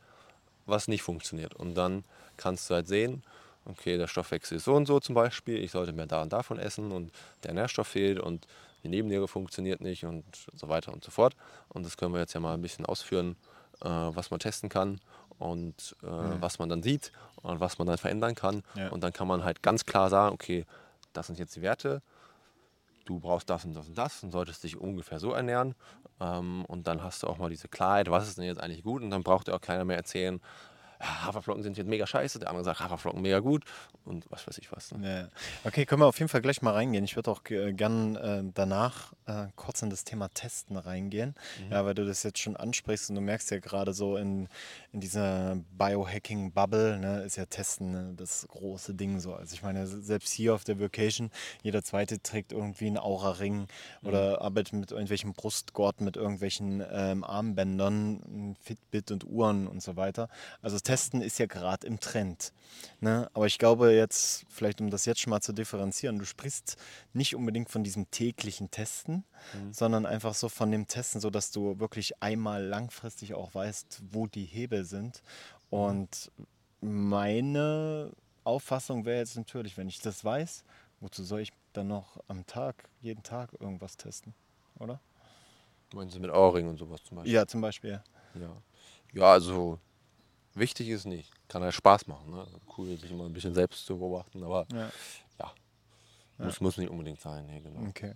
[0.67, 1.55] was nicht funktioniert.
[1.55, 2.05] Und dann
[2.37, 3.23] kannst du halt sehen,
[3.65, 6.59] okay, der Stoffwechsel ist so und so zum Beispiel, ich sollte mehr da und davon
[6.59, 7.13] essen und
[7.45, 8.47] der Nährstoff fehlt und
[8.83, 11.35] die Nebenniere funktioniert nicht und so weiter und so fort.
[11.69, 13.37] Und das können wir jetzt ja mal ein bisschen ausführen,
[13.81, 15.01] äh, was man testen kann
[15.39, 16.41] und äh, mhm.
[16.41, 17.13] was man dann sieht
[17.43, 18.63] und was man dann verändern kann.
[18.75, 18.89] Ja.
[18.91, 20.65] Und dann kann man halt ganz klar sagen, okay,
[21.13, 22.03] das sind jetzt die Werte,
[23.07, 25.75] du brauchst das und das und das und solltest dich ungefähr so ernähren.
[26.21, 29.03] Ähm, und dann hast du auch mal diese Klarheit, was ist denn jetzt eigentlich gut?
[29.03, 30.41] Und dann braucht dir auch keiner mehr erzählen,
[31.01, 33.65] Haferflocken sind jetzt mega scheiße, der andere sagt Haferflocken mega gut
[34.05, 34.93] und was weiß ich was.
[34.93, 35.31] Ne?
[35.33, 35.39] Ja.
[35.65, 37.05] Okay, können wir auf jeden Fall gleich mal reingehen.
[37.05, 41.73] Ich würde auch äh, gern äh, danach äh, kurz in das Thema Testen reingehen, mhm.
[41.73, 44.49] ja, weil du das jetzt schon ansprichst und du merkst ja gerade so in,
[44.93, 49.35] in dieser Biohacking-Bubble ne, ist ja Testen ne, das große Ding so.
[49.35, 51.31] Also ich meine, selbst hier auf der Vacation,
[51.63, 53.67] jeder Zweite trägt irgendwie einen Aura-Ring
[54.03, 54.09] mhm.
[54.09, 60.29] oder arbeitet mit irgendwelchen Brustgurten, mit irgendwelchen ähm, Armbändern, Fitbit und Uhren und so weiter.
[60.63, 62.53] Also Testen ist ja gerade im Trend.
[63.01, 63.29] Ne?
[63.35, 66.77] Aber ich glaube jetzt, vielleicht um das jetzt schon mal zu differenzieren, du sprichst
[67.13, 69.73] nicht unbedingt von diesem täglichen Testen, mhm.
[69.73, 74.45] sondern einfach so von dem Testen, sodass du wirklich einmal langfristig auch weißt, wo die
[74.45, 75.23] Hebel sind.
[75.73, 75.79] Mhm.
[75.79, 76.33] Und
[76.81, 78.13] meine
[78.45, 80.63] Auffassung wäre jetzt natürlich, wenn ich das weiß,
[81.01, 84.35] wozu soll ich dann noch am Tag, jeden Tag irgendwas testen,
[84.79, 85.01] oder?
[85.93, 87.35] Meinen Sie mit Ohrring und sowas zum Beispiel?
[87.35, 88.01] Ja, zum Beispiel.
[88.35, 88.63] Ja,
[89.13, 89.81] ja also
[90.57, 91.31] Wichtig ist nicht.
[91.49, 92.31] Kann ja Spaß machen.
[92.31, 92.47] Ne?
[92.77, 94.91] Cool, sich immer ein bisschen selbst zu beobachten, aber ja,
[95.39, 95.53] ja.
[96.39, 97.47] Muss, muss nicht unbedingt sein.
[97.47, 97.87] Nee, genau.
[97.89, 98.15] Okay.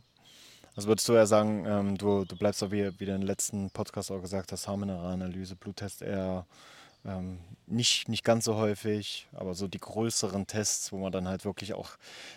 [0.75, 3.71] Also würdest du ja sagen, ähm, du, du bleibst auch wie, wie du im letzten
[3.71, 6.47] Podcast auch gesagt hast, Haarmineralanalyse, Bluttest eher
[7.05, 11.45] ähm, nicht, nicht ganz so häufig, aber so die größeren Tests, wo man dann halt
[11.45, 11.91] wirklich auch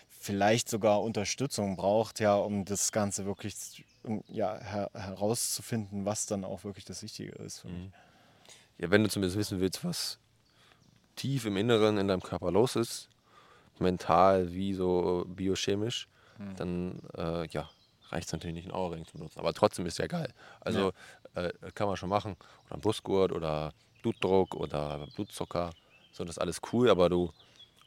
[0.10, 3.86] vielleicht sogar Unterstützung braucht, ja, um das Ganze wirklich
[4.28, 7.86] ja, her herauszufinden, was dann auch wirklich das Wichtige ist für mich.
[7.86, 7.94] Mhm
[8.84, 10.20] ja, wenn du zumindest wissen willst, was
[11.16, 13.08] tief im Inneren in deinem Körper los ist,
[13.80, 16.56] mental wie so biochemisch, mhm.
[16.58, 17.70] dann äh, ja,
[18.10, 19.40] reicht es natürlich nicht, einen Auerring zu benutzen.
[19.40, 20.34] Aber trotzdem ist ja geil.
[20.60, 20.92] Also
[21.34, 21.44] ja.
[21.44, 22.36] äh, kann man schon machen.
[22.66, 25.70] Oder ein Brustgurt oder Blutdruck oder Blutzucker.
[26.12, 27.32] So, das ist alles cool, aber du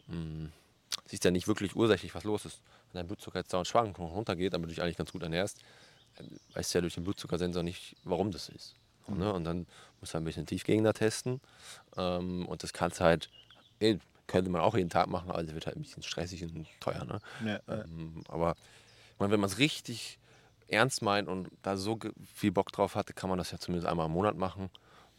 [0.06, 0.52] mh, hm,
[1.04, 2.62] siehst ja nicht wirklich ursächlich, was los ist.
[2.92, 5.60] Wenn dein Blutzucker jetzt dauernd schwankt und runtergeht, aber du dich eigentlich ganz gut ernährst,
[6.54, 8.76] weißt du ja durch den Blutzuckersensor nicht, warum das ist.
[9.08, 9.18] Mhm.
[9.18, 9.32] Ne?
[9.32, 9.66] Und dann
[10.00, 11.40] musst du ein bisschen Tiefgegner testen.
[11.96, 13.30] Ähm, und das kannst halt,
[13.78, 16.66] ey, könnte man auch jeden Tag machen, aber es wird halt ein bisschen stressig und
[16.80, 17.04] teuer.
[17.04, 17.20] Ne?
[17.44, 18.56] Ja, ähm, aber
[19.12, 20.18] ich meine, wenn man es richtig
[20.68, 21.98] ernst meint und da so
[22.34, 24.70] viel Bock drauf hatte, kann man das ja zumindest einmal im Monat machen.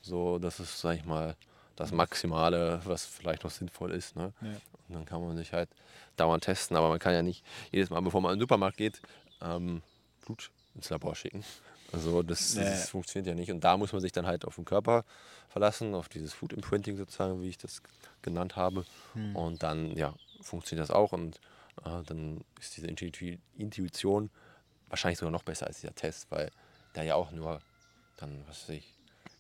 [0.01, 1.35] So, das ist, sag ich mal,
[1.75, 4.15] das Maximale, was vielleicht noch sinnvoll ist.
[4.15, 4.33] Ne?
[4.41, 4.49] Ja.
[4.87, 5.69] Und dann kann man sich halt
[6.17, 9.01] dauernd testen, aber man kann ja nicht jedes Mal, bevor man in den Supermarkt geht,
[9.41, 9.81] ähm,
[10.25, 11.43] Blut ins Labor schicken.
[11.91, 12.63] Also das, nee.
[12.63, 13.51] das, funktioniert ja nicht.
[13.51, 15.05] Und da muss man sich dann halt auf den Körper
[15.49, 17.81] verlassen, auf dieses Food Imprinting sozusagen, wie ich das
[18.21, 18.85] genannt habe.
[19.13, 19.35] Hm.
[19.35, 21.13] Und dann ja, funktioniert das auch.
[21.13, 21.37] Und
[21.85, 24.29] äh, dann ist diese Intuition
[24.89, 26.51] wahrscheinlich sogar noch besser als dieser Test, weil
[26.95, 27.61] der ja auch nur
[28.17, 28.93] dann, was weiß ich,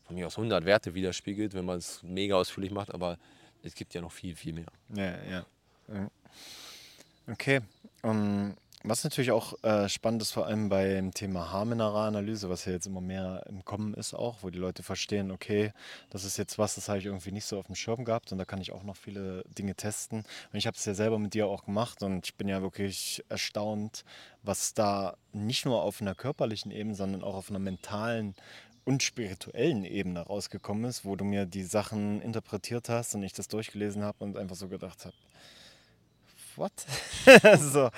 [0.05, 2.93] von mir aus 100 Werte widerspiegelt, wenn man es mega ausführlich macht.
[2.93, 3.17] Aber
[3.63, 4.67] es gibt ja noch viel, viel mehr.
[4.95, 6.09] Ja, ja.
[7.27, 7.61] Okay.
[8.03, 8.55] Um
[8.89, 13.01] was natürlich auch äh, spannend ist, vor allem beim Thema Haarmineralanalyse, was ja jetzt immer
[13.01, 15.73] mehr im Kommen ist, auch, wo die Leute verstehen, okay,
[16.09, 18.37] das ist jetzt was, das habe ich irgendwie nicht so auf dem Schirm gehabt und
[18.37, 20.19] da kann ich auch noch viele Dinge testen.
[20.19, 23.23] Und ich habe es ja selber mit dir auch gemacht und ich bin ja wirklich
[23.29, 24.05] erstaunt,
[24.43, 28.35] was da nicht nur auf einer körperlichen Ebene, sondern auch auf einer mentalen
[28.85, 33.49] und spirituellen Ebene rausgekommen ist, wo du mir die Sachen interpretiert hast und ich das
[33.49, 35.15] durchgelesen habe und einfach so gedacht habe,
[36.57, 36.71] what?
[37.59, 37.89] so,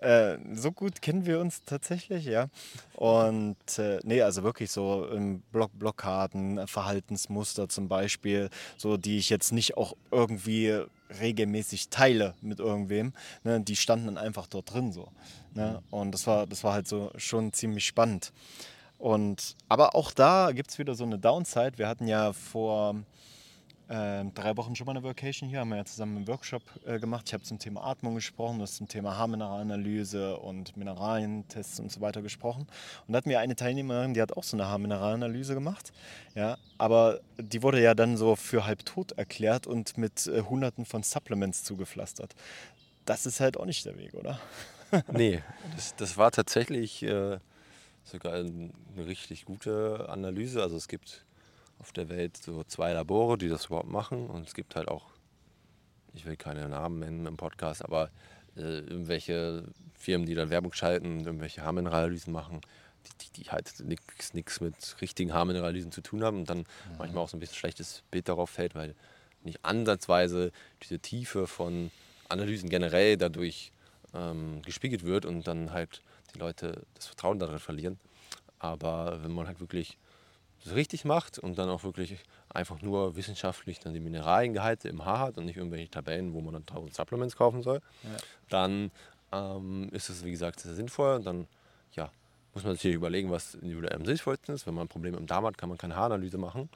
[0.00, 2.48] äh, so gut kennen wir uns tatsächlich, ja.
[2.94, 9.30] Und äh, nee, also wirklich so ähm, Block Blockaden, Verhaltensmuster zum Beispiel, so die ich
[9.30, 10.82] jetzt nicht auch irgendwie
[11.20, 13.12] regelmäßig teile mit irgendwem,
[13.44, 15.08] ne, die standen dann einfach dort drin so.
[15.54, 15.82] Ne?
[15.90, 18.32] Und das war, das war halt so schon ziemlich spannend.
[18.98, 21.72] Und aber auch da gibt es wieder so eine Downside.
[21.76, 22.96] Wir hatten ja vor
[23.88, 26.98] äh, drei Wochen schon mal eine Vacation hier, haben wir ja zusammen einen Workshop äh,
[26.98, 27.24] gemacht.
[27.28, 32.22] Ich habe zum Thema Atmung gesprochen, das zum Thema Haarmineralanalyse und Mineralientests und so weiter
[32.22, 32.66] gesprochen.
[33.06, 35.92] Und da hatten wir eine Teilnehmerin, die hat auch so eine Haarmineralanalyse gemacht.
[36.34, 40.84] Ja, aber die wurde ja dann so für halb tot erklärt und mit äh, hunderten
[40.84, 42.34] von Supplements zugepflastert.
[43.04, 44.40] Das ist halt auch nicht der Weg, oder?
[45.12, 45.42] nee,
[45.74, 47.38] das, das war tatsächlich äh,
[48.02, 50.62] sogar eine richtig gute Analyse.
[50.62, 51.25] Also es gibt
[51.78, 54.28] auf der Welt so zwei Labore, die das überhaupt machen.
[54.28, 55.06] Und es gibt halt auch,
[56.14, 58.10] ich will keine Namen nennen im Podcast, aber
[58.56, 62.60] äh, irgendwelche Firmen, die dann Werbung schalten, irgendwelche Haarmineralanalysen machen,
[63.06, 63.80] die, die, die halt
[64.32, 66.98] nichts mit richtigen Haarmineralanalysen zu tun haben und dann mhm.
[66.98, 68.94] manchmal auch so ein bisschen schlechtes Bild darauf fällt, weil
[69.42, 71.90] nicht ansatzweise diese Tiefe von
[72.28, 73.72] Analysen generell dadurch
[74.14, 76.02] ähm, gespiegelt wird und dann halt
[76.34, 77.98] die Leute das Vertrauen darin verlieren.
[78.58, 79.98] Aber wenn man halt wirklich
[80.66, 85.20] das richtig macht und dann auch wirklich einfach nur wissenschaftlich dann die Mineraliengehalte im Haar
[85.20, 88.10] hat und nicht irgendwelche Tabellen, wo man dann tausend Supplements kaufen soll, ja.
[88.48, 88.90] dann
[89.32, 91.16] ähm, ist es wie gesagt sehr sinnvoll.
[91.16, 91.46] Und dann
[91.92, 92.10] ja,
[92.54, 94.66] muss man sich überlegen, was individuell am sinnvollsten ist.
[94.66, 96.68] Wenn man ein Problem im Darm hat, kann man keine Haaranalyse machen.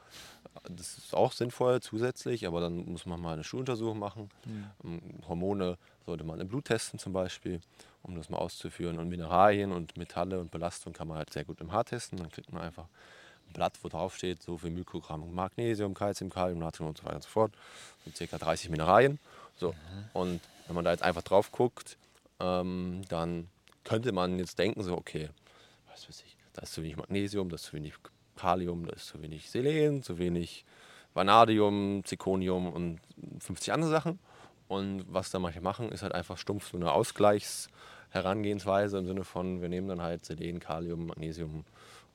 [0.65, 4.29] Das ist auch sinnvoll zusätzlich, aber dann muss man mal eine Stuhluntersuchung machen.
[4.83, 5.01] Mhm.
[5.27, 7.61] Hormone sollte man im Blut testen zum Beispiel,
[8.03, 8.99] um das mal auszuführen.
[8.99, 12.19] Und Mineralien und Metalle und Belastung kann man halt sehr gut im Haar testen.
[12.19, 13.20] Dann kriegt man einfach ein
[13.53, 17.23] Blatt, wo drauf steht, so viel Mikrogramm Magnesium, Calcium, Kalium, Natrium und so weiter und
[17.23, 17.53] so fort.
[18.05, 18.39] So ca.
[18.39, 19.19] 30 Mineralien.
[19.57, 19.75] So.
[20.13, 21.97] Und wenn man da jetzt einfach drauf guckt,
[22.41, 23.49] ähm, dann
[23.85, 25.29] könnte man jetzt denken, so, okay,
[25.91, 27.95] was weiß ich, da ist zu wenig Magnesium, da ist zu wenig
[28.37, 30.65] Kalium, da ist zu wenig Selen, zu wenig
[31.13, 33.01] Vanadium, Zirconium und
[33.41, 34.21] 50 andere Sachen.
[34.69, 39.61] Und was da manche machen, ist halt einfach stumpf so eine Ausgleichsherangehensweise im Sinne von,
[39.61, 41.65] wir nehmen dann halt Selen, Kalium, Magnesium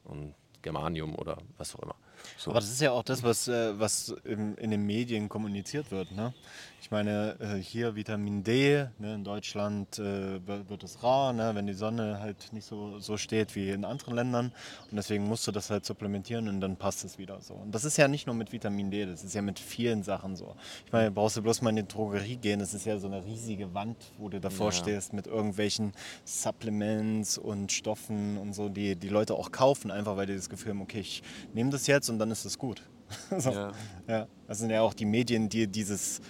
[0.05, 0.33] und
[0.65, 1.95] Germanium oder was auch immer.
[2.37, 2.51] So.
[2.51, 6.11] Aber das ist ja auch das, was, äh, was in, in, den Medien kommuniziert wird.
[6.11, 6.33] Ne?
[6.81, 11.65] Ich meine, äh, hier Vitamin D, ne, in Deutschland äh, wird es rar, ne, wenn
[11.65, 14.51] die Sonne halt nicht so, so steht wie in anderen Ländern.
[14.91, 17.55] Und deswegen musst du das halt supplementieren und dann passt es wieder so.
[17.55, 20.35] Und das ist ja nicht nur mit Vitamin D, das ist ja mit vielen Sachen
[20.35, 20.55] so.
[20.85, 23.25] Ich meine, brauchst du bloß mal in die Drogerie gehen, das ist ja so eine
[23.25, 24.73] riesige Wand, wo du davor ja.
[24.73, 25.91] stehst mit irgendwelchen
[26.23, 30.73] Supplements und Stoffen und so, die die Leute auch kaufen, einfach weil die das Gefühl
[30.73, 32.81] haben, okay, ich nehme das jetzt und dann ist es gut.
[33.37, 33.51] so.
[33.51, 33.71] ja.
[34.07, 34.27] ja.
[34.47, 36.21] Das sind ja auch die Medien, die dieses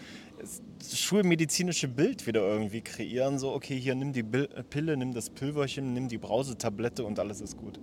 [0.94, 3.40] schulmedizinische Bild wieder irgendwie kreieren.
[3.40, 7.58] So, okay, hier nimm die Pille, nimm das Pülverchen, nimm die Brausetablette und alles ist
[7.58, 7.80] gut.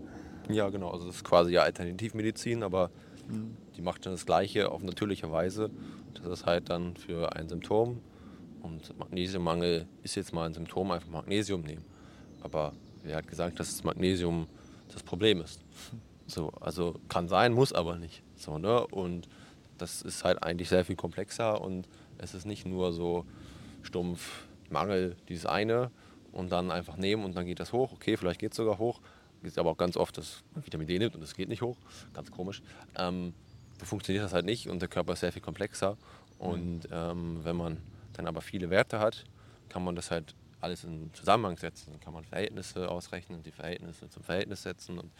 [0.48, 0.90] Ja, genau.
[0.90, 2.90] Also das ist quasi ja Alternativmedizin, aber
[3.28, 3.56] mhm.
[3.76, 5.70] die macht dann das Gleiche auf natürliche Weise.
[6.14, 8.00] Das ist halt dann für ein Symptom.
[8.62, 11.84] Und Magnesiummangel ist jetzt mal ein Symptom, einfach Magnesium nehmen.
[12.42, 14.46] Aber wer hat gesagt, dass das Magnesium
[14.92, 15.60] das Problem ist?
[16.26, 18.22] So, also kann sein, muss aber nicht.
[18.36, 18.86] So, ne?
[18.86, 19.28] Und
[19.78, 23.24] das ist halt eigentlich sehr viel komplexer und es ist nicht nur so
[23.82, 25.90] stumpf Mangel, dieses eine
[26.30, 27.92] und dann einfach nehmen und dann geht das hoch.
[27.92, 29.00] Okay, vielleicht geht es sogar hoch.
[29.42, 31.62] Es ist aber auch ganz oft, dass man Vitamin D nimmt und es geht nicht
[31.62, 31.76] hoch.
[32.14, 32.62] Ganz komisch.
[32.96, 33.34] Ähm,
[33.80, 35.96] so funktioniert das halt nicht und der Körper ist sehr viel komplexer.
[36.38, 37.78] Und ähm, wenn man
[38.14, 39.24] dann aber viele Werte hat,
[39.68, 41.90] kann man das halt alles in Zusammenhang setzen.
[41.90, 44.98] Dann kann man Verhältnisse ausrechnen und die Verhältnisse zum Verhältnis setzen.
[44.98, 45.12] Und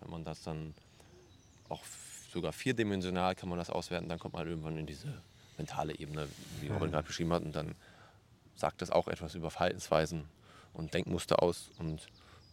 [0.00, 0.74] wenn man das dann
[1.68, 1.82] auch
[2.32, 5.22] sogar vierdimensional kann man das auswerten, dann kommt man halt irgendwann in diese
[5.56, 6.28] mentale Ebene,
[6.60, 6.92] wie Robin mhm.
[6.92, 7.42] gerade beschrieben hat.
[7.42, 7.74] Und dann
[8.54, 10.24] sagt das auch etwas über Verhaltensweisen
[10.72, 11.70] und Denkmuster aus.
[11.78, 12.06] Und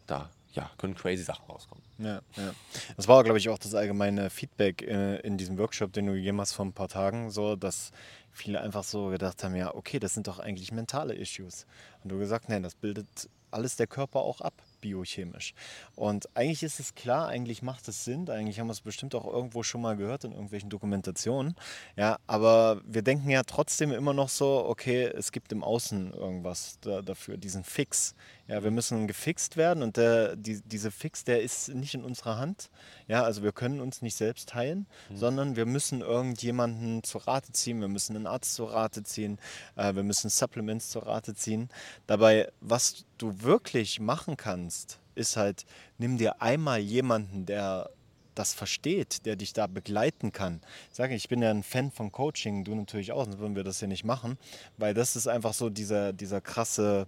[0.08, 1.84] da ja, können crazy Sachen rauskommen.
[2.00, 2.54] Ja, ja.
[2.96, 6.42] Das war, glaube ich, auch das allgemeine Feedback äh, in diesem Workshop, den du gegeben
[6.42, 7.92] hast vor ein paar Tagen, so, dass
[8.32, 11.66] viele einfach so gedacht haben, ja, okay, das sind doch eigentlich mentale Issues.
[12.04, 15.54] Und du gesagt, nein, das bildet alles der Körper auch ab biochemisch.
[15.96, 19.26] Und eigentlich ist es klar, eigentlich macht es Sinn, eigentlich haben wir es bestimmt auch
[19.26, 21.56] irgendwo schon mal gehört in irgendwelchen Dokumentationen.
[21.96, 26.78] Ja, aber wir denken ja trotzdem immer noch so, okay, es gibt im Außen irgendwas
[26.82, 28.16] da, dafür, diesen Fix.
[28.48, 32.38] Ja, wir müssen gefixt werden und der, die, diese Fix, der ist nicht in unserer
[32.38, 32.70] Hand.
[33.08, 35.18] Ja, also wir können uns nicht selbst heilen, mhm.
[35.18, 39.38] sondern wir müssen irgendjemanden zur Rate ziehen, wir müssen einen Arzt zur Rate ziehen,
[39.76, 41.70] äh, wir müssen Supplements zur Rate ziehen.
[42.06, 45.66] Dabei, was du wirklich machen kannst, ist halt,
[45.98, 47.90] nimm dir einmal jemanden, der
[48.36, 50.62] das versteht, der dich da begleiten kann.
[50.92, 53.64] Ich sage, ich bin ja ein Fan von Coaching, du natürlich auch, sonst würden wir
[53.64, 54.38] das ja nicht machen,
[54.78, 57.08] weil das ist einfach so dieser, dieser krasse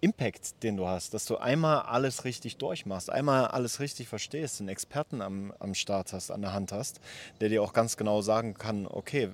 [0.00, 4.68] Impact, den du hast, dass du einmal alles richtig durchmachst, einmal alles richtig verstehst, einen
[4.68, 7.00] Experten am, am Start hast, an der Hand hast,
[7.40, 9.30] der dir auch ganz genau sagen kann, okay,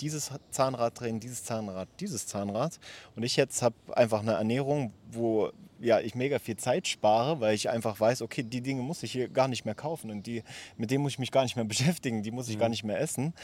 [0.00, 2.78] dieses Zahnrad drehen, dieses Zahnrad, dieses Zahnrad.
[3.16, 7.54] Und ich jetzt habe einfach eine Ernährung, wo ja, ich mega viel Zeit spare, weil
[7.54, 10.42] ich einfach weiß, okay, die Dinge muss ich hier gar nicht mehr kaufen und die,
[10.76, 12.60] mit denen muss ich mich gar nicht mehr beschäftigen, die muss ich mhm.
[12.60, 13.34] gar nicht mehr essen.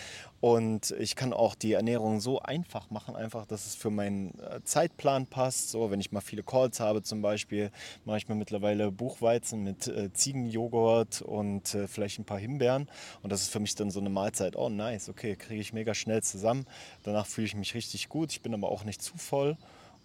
[0.41, 4.61] Und ich kann auch die Ernährung so einfach machen, einfach, dass es für meinen äh,
[4.65, 5.71] Zeitplan passt.
[5.71, 7.71] So, wenn ich mal viele Calls habe zum Beispiel,
[8.05, 12.89] mache ich mir mittlerweile Buchweizen mit äh, Ziegenjoghurt und äh, vielleicht ein paar Himbeeren.
[13.23, 14.57] Und das ist für mich dann so eine Mahlzeit.
[14.57, 16.67] Oh, nice, okay, kriege ich mega schnell zusammen.
[17.03, 18.31] Danach fühle ich mich richtig gut.
[18.33, 19.57] Ich bin aber auch nicht zu voll.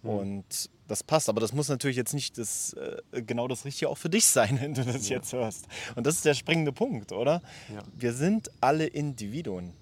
[0.03, 0.09] Mhm.
[0.09, 1.29] Und das passt.
[1.29, 4.59] Aber das muss natürlich jetzt nicht das, äh, genau das Richtige auch für dich sein,
[4.61, 5.17] wenn du das ja.
[5.17, 5.67] jetzt hörst.
[5.95, 7.41] Und das ist der springende Punkt, oder?
[7.73, 7.81] Ja.
[7.97, 9.73] Wir sind alle Individuen.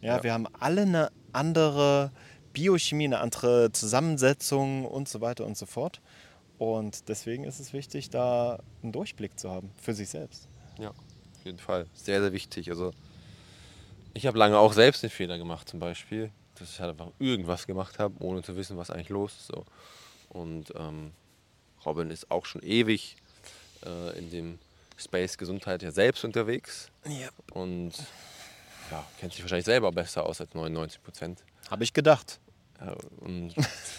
[0.00, 2.12] Ja, ja, wir haben alle eine andere
[2.52, 6.00] Biochemie, eine andere Zusammensetzung und so weiter und so fort.
[6.58, 10.48] Und deswegen ist es wichtig, da einen Durchblick zu haben für sich selbst.
[10.78, 11.86] Ja, auf jeden Fall.
[11.94, 12.70] Sehr, sehr wichtig.
[12.70, 12.92] Also
[14.14, 17.66] ich habe lange auch selbst den Fehler gemacht, zum Beispiel, dass ich halt einfach irgendwas
[17.66, 19.46] gemacht habe, ohne zu wissen, was eigentlich los ist.
[19.48, 19.64] So.
[20.28, 21.12] Und ähm,
[21.84, 23.16] Robin ist auch schon ewig
[23.84, 24.58] äh, in dem
[24.96, 26.90] Space Gesundheit ja selbst unterwegs.
[27.06, 27.28] Ja.
[27.52, 27.92] Und
[28.90, 31.42] ja, kennt sich wahrscheinlich selber besser aus als 99 Prozent.
[31.70, 32.38] Habe ich gedacht.
[32.80, 33.54] Ja, und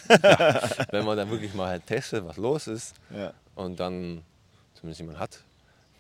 [0.10, 3.34] ja, wenn man dann wirklich mal halt testet, was los ist ja.
[3.56, 4.24] und dann
[4.74, 5.40] zumindest jemand hat,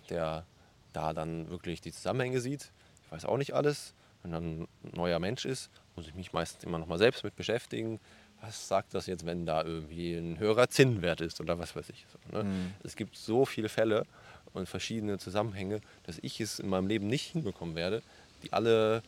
[0.10, 0.46] der
[0.94, 2.72] da dann wirklich die Zusammenhänge sieht.
[3.06, 3.94] Ich weiß auch nicht alles.
[4.22, 7.36] Wenn dann ein neuer Mensch ist, muss ich mich meistens immer noch mal selbst mit
[7.36, 7.99] beschäftigen.
[8.41, 12.05] Was sagt das jetzt, wenn da irgendwie ein höherer Zinnwert ist oder was weiß ich.
[12.12, 12.43] So, ne?
[12.43, 12.73] mhm.
[12.84, 14.05] Es gibt so viele Fälle
[14.53, 18.01] und verschiedene Zusammenhänge, dass ich es in meinem Leben nicht hinbekommen werde,
[18.43, 19.01] die alle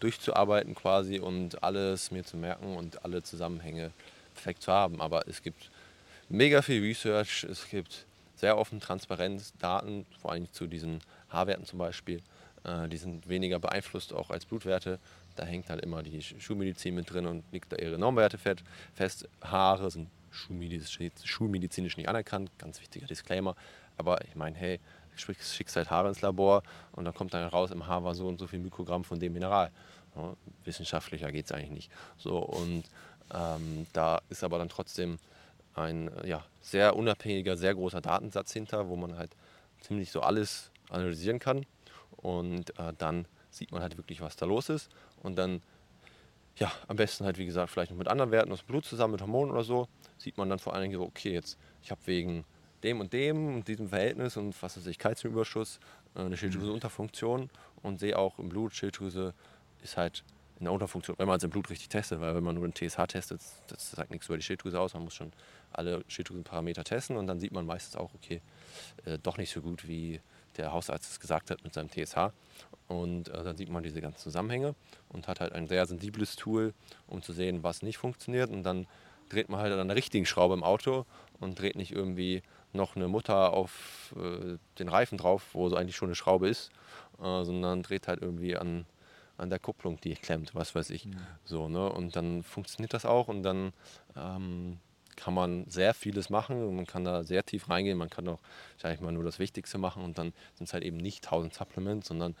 [0.00, 3.90] durchzuarbeiten quasi und alles mir zu merken und alle Zusammenhänge
[4.34, 5.00] perfekt zu haben.
[5.00, 5.70] Aber es gibt
[6.28, 11.78] mega viel Research, es gibt sehr offen Transparenz, Daten, vor allem zu diesen Haarwerten zum
[11.78, 12.22] Beispiel.
[12.64, 14.98] Äh, die sind weniger beeinflusst auch als Blutwerte.
[15.38, 19.28] Da hängt halt immer die Schulmedizin mit drin und liegt da ihre Normwerte fest.
[19.42, 23.54] Haare sind schulmedizinisch, schulmedizinisch nicht anerkannt, ganz wichtiger Disclaimer.
[23.96, 24.80] Aber ich meine, hey,
[25.16, 28.38] schickst halt Haare ins Labor und dann kommt dann raus, im Haar war so und
[28.38, 29.70] so viel Mikrogramm von dem Mineral.
[30.16, 31.90] Ja, wissenschaftlicher geht es eigentlich nicht.
[32.16, 32.84] So, und
[33.32, 35.18] ähm, da ist aber dann trotzdem
[35.74, 39.30] ein ja, sehr unabhängiger, sehr großer Datensatz hinter, wo man halt
[39.80, 41.64] ziemlich so alles analysieren kann.
[42.16, 43.26] Und äh, dann
[43.58, 44.90] sieht man halt wirklich, was da los ist.
[45.22, 45.62] Und dann,
[46.56, 49.20] ja, am besten halt, wie gesagt, vielleicht noch mit anderen Werten aus Blut zusammen, mit
[49.20, 52.44] Hormonen oder so, sieht man dann vor allen Dingen so, okay, jetzt, ich habe wegen
[52.82, 55.80] dem und dem und diesem Verhältnis und was weiß ich, Kalziumüberschuss,
[56.14, 57.50] äh, eine Schilddrüse-Unterfunktion
[57.82, 59.34] und sehe auch im Blut, Schilddrüse
[59.82, 60.24] ist halt
[60.58, 62.74] in der Unterfunktion, wenn man es im Blut richtig testet, weil wenn man nur den
[62.74, 65.32] TSH testet, das sagt nichts über die Schilddrüse aus, man muss schon
[65.72, 68.40] alle Schilddrüsenparameter testen und dann sieht man meistens auch, okay,
[69.04, 70.20] äh, doch nicht so gut, wie
[70.56, 72.32] der Hausarzt es gesagt hat mit seinem TSH.
[72.88, 74.74] Und äh, dann sieht man diese ganzen Zusammenhänge
[75.10, 76.72] und hat halt ein sehr sensibles Tool,
[77.06, 78.50] um zu sehen, was nicht funktioniert.
[78.50, 78.86] Und dann
[79.28, 81.04] dreht man halt an der richtigen Schraube im Auto
[81.38, 85.96] und dreht nicht irgendwie noch eine Mutter auf äh, den Reifen drauf, wo so eigentlich
[85.96, 86.70] schon eine Schraube ist,
[87.18, 88.86] äh, sondern dreht halt irgendwie an,
[89.36, 91.06] an der Kupplung, die klemmt, was weiß ich.
[91.06, 91.16] Mhm.
[91.44, 91.90] So, ne?
[91.90, 93.72] Und dann funktioniert das auch und dann
[94.16, 94.78] ähm,
[95.16, 97.98] kann man sehr vieles machen man kann da sehr tief reingehen.
[97.98, 98.40] Man kann auch,
[98.76, 101.54] sag ich mal, nur das Wichtigste machen und dann sind es halt eben nicht 1000
[101.54, 102.36] Supplements, sondern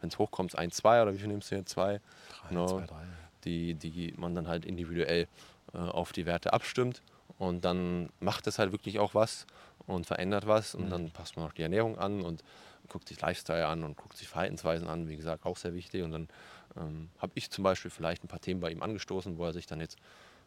[0.00, 1.70] wenn es hochkommt, ein, zwei oder wie viel nimmst du jetzt?
[1.70, 2.00] Zwei?
[2.30, 3.04] Drei, genau, zwei, drei.
[3.44, 5.26] Die, die man dann halt individuell
[5.74, 7.02] äh, auf die Werte abstimmt
[7.38, 9.46] und dann macht es halt wirklich auch was
[9.86, 10.90] und verändert was und mhm.
[10.90, 12.44] dann passt man auch die Ernährung an und
[12.88, 16.02] guckt sich Lifestyle an und guckt sich Verhaltensweisen an, wie gesagt, auch sehr wichtig.
[16.02, 16.28] Und dann
[16.76, 19.66] ähm, habe ich zum Beispiel vielleicht ein paar Themen bei ihm angestoßen, wo er sich
[19.66, 19.98] dann jetzt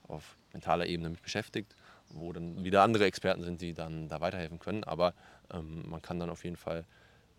[0.08, 1.75] auf mentaler Ebene mit beschäftigt,
[2.10, 4.84] wo dann wieder andere Experten sind, die dann da weiterhelfen können.
[4.84, 5.13] Aber
[5.51, 6.86] ähm, man kann dann auf jeden Fall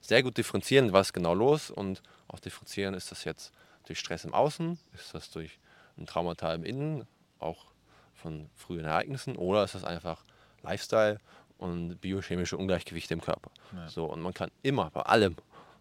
[0.00, 3.52] sehr gut differenzieren, was genau los und auch differenzieren, ist das jetzt
[3.86, 5.58] durch Stress im Außen, ist das durch
[5.96, 7.06] ein Traumata im Innen,
[7.38, 7.66] auch
[8.14, 10.24] von frühen Ereignissen, oder ist das einfach
[10.62, 11.20] Lifestyle
[11.58, 13.50] und biochemische Ungleichgewichte im Körper.
[13.74, 13.88] Ja.
[13.88, 15.36] So, und man kann immer bei allem,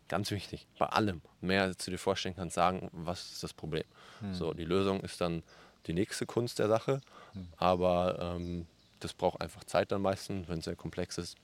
[0.07, 3.83] ganz wichtig, bei allem mehr du dir vorstellen kannst, sagen, was ist das Problem.
[4.19, 4.33] Hm.
[4.33, 5.43] So, die Lösung ist dann
[5.87, 7.01] die nächste Kunst der Sache,
[7.33, 7.47] hm.
[7.57, 8.67] aber ähm,
[8.99, 11.35] das braucht einfach Zeit dann meistens, wenn es sehr komplex ist.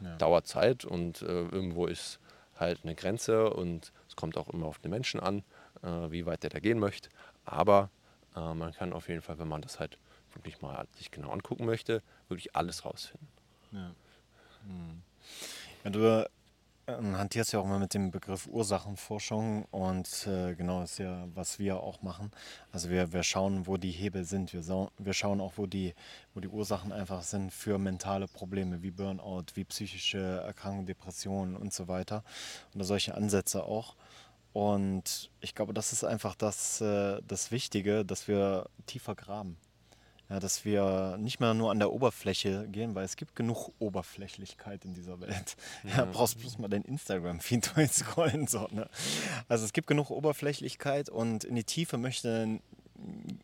[0.00, 2.18] Ja, dauert Zeit und äh, irgendwo ist
[2.58, 5.42] halt eine Grenze und es kommt auch immer auf den Menschen an,
[5.82, 7.08] äh, wie weit der da gehen möchte.
[7.44, 7.90] Aber
[8.34, 9.98] äh, man kann auf jeden Fall, wenn man das halt
[10.34, 13.28] wirklich mal sich genau angucken möchte, wirklich alles rausfinden.
[13.72, 13.90] Ja.
[14.66, 15.02] Hm.
[15.84, 16.28] ja du
[16.86, 21.58] ähm, hantierst ja auch immer mit dem Begriff Ursachenforschung und äh, genau ist ja, was
[21.58, 22.30] wir auch machen.
[22.72, 24.52] Also wir, wir schauen, wo die Hebel sind.
[24.52, 24.62] Wir,
[24.98, 25.94] wir schauen auch, wo die,
[26.34, 31.72] wo die Ursachen einfach sind für mentale Probleme wie Burnout, wie psychische Erkrankungen, Depressionen und
[31.72, 32.22] so weiter.
[32.74, 33.96] Oder solche Ansätze auch.
[34.52, 39.58] Und ich glaube, das ist einfach das, äh, das Wichtige, dass wir tiefer graben.
[40.28, 44.84] Ja, dass wir nicht mehr nur an der Oberfläche gehen, weil es gibt genug Oberflächlichkeit
[44.84, 45.56] in dieser Welt.
[45.96, 46.12] Ja, mhm.
[46.12, 48.46] brauchst bloß mal dein Instagram-Feed durchscrollen.
[48.46, 48.88] So, ne?
[49.48, 52.58] Also es gibt genug Oberflächlichkeit und in die Tiefe möchte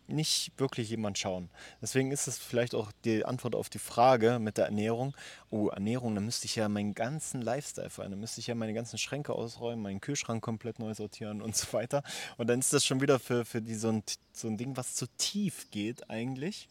[0.07, 1.49] nicht wirklich jemand schauen.
[1.81, 5.15] Deswegen ist es vielleicht auch die Antwort auf die Frage mit der Ernährung.
[5.51, 8.75] Oh, Ernährung, da müsste ich ja meinen ganzen Lifestyle verändern, da müsste ich ja meine
[8.75, 12.03] ganzen Schränke ausräumen, meinen Kühlschrank komplett neu sortieren und so weiter.
[12.37, 14.95] Und dann ist das schon wieder für, für die so ein, so ein Ding, was
[14.95, 16.69] zu tief geht eigentlich.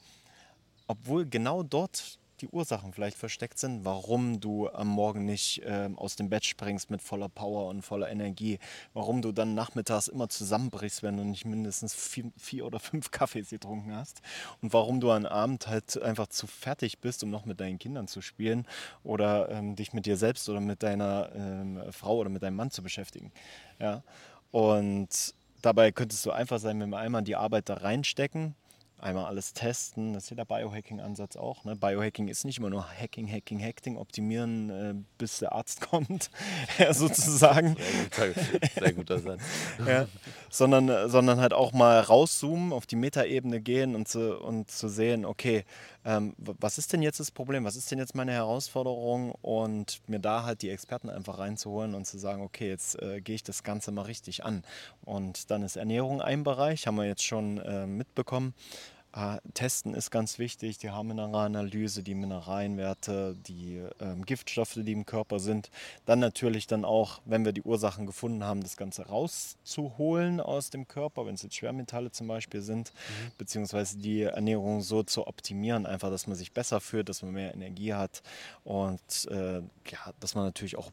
[0.88, 6.16] Obwohl genau dort die Ursachen vielleicht versteckt sind, warum du am Morgen nicht äh, aus
[6.16, 8.60] dem Bett springst mit voller Power und voller Energie,
[8.94, 13.50] warum du dann nachmittags immer zusammenbrichst, wenn du nicht mindestens vier, vier oder fünf Kaffees
[13.50, 14.22] getrunken hast
[14.62, 18.08] und warum du am Abend halt einfach zu fertig bist, um noch mit deinen Kindern
[18.08, 18.66] zu spielen
[19.04, 22.72] oder ähm, dich mit dir selbst oder mit deiner ähm, Frau oder mit deinem Mann
[22.72, 23.32] zu beschäftigen.
[23.80, 24.04] Ja?
[24.52, 28.56] Und dabei könntest du einfach sein, wenn wir einmal die Arbeit da reinstecken,
[29.02, 30.14] einmal alles testen.
[30.14, 31.64] Das ist ja der Biohacking-Ansatz auch.
[31.66, 31.76] Ne?
[31.76, 36.30] Biohacking ist nicht immer nur Hacking, Hacking, Hacking, optimieren, äh, bis der Arzt kommt,
[36.92, 37.76] sozusagen.
[38.12, 39.42] Sehr guter, sehr guter Satz.
[39.88, 40.08] ja,
[40.50, 45.26] sondern, sondern halt auch mal rauszoomen, auf die Metaebene gehen und zu, und zu sehen,
[45.26, 45.66] okay,
[46.04, 50.20] ähm, was ist denn jetzt das Problem, was ist denn jetzt meine Herausforderung und mir
[50.20, 53.64] da halt die Experten einfach reinzuholen und zu sagen, okay, jetzt äh, gehe ich das
[53.64, 54.64] Ganze mal richtig an.
[55.04, 58.56] Und dann ist Ernährung ein Bereich, haben wir jetzt schon äh, mitbekommen.
[59.14, 65.40] Äh, testen ist ganz wichtig, die Haarmineralanalyse, die Mineralienwerte, die ähm, Giftstoffe, die im Körper
[65.40, 65.70] sind.
[66.06, 70.88] Dann natürlich dann auch, wenn wir die Ursachen gefunden haben, das Ganze rauszuholen aus dem
[70.88, 73.32] Körper, wenn es jetzt Schwermetalle zum Beispiel sind, mhm.
[73.38, 77.54] beziehungsweise die Ernährung so zu optimieren, einfach, dass man sich besser fühlt, dass man mehr
[77.54, 78.22] Energie hat
[78.64, 80.90] und äh, ja, dass man natürlich auch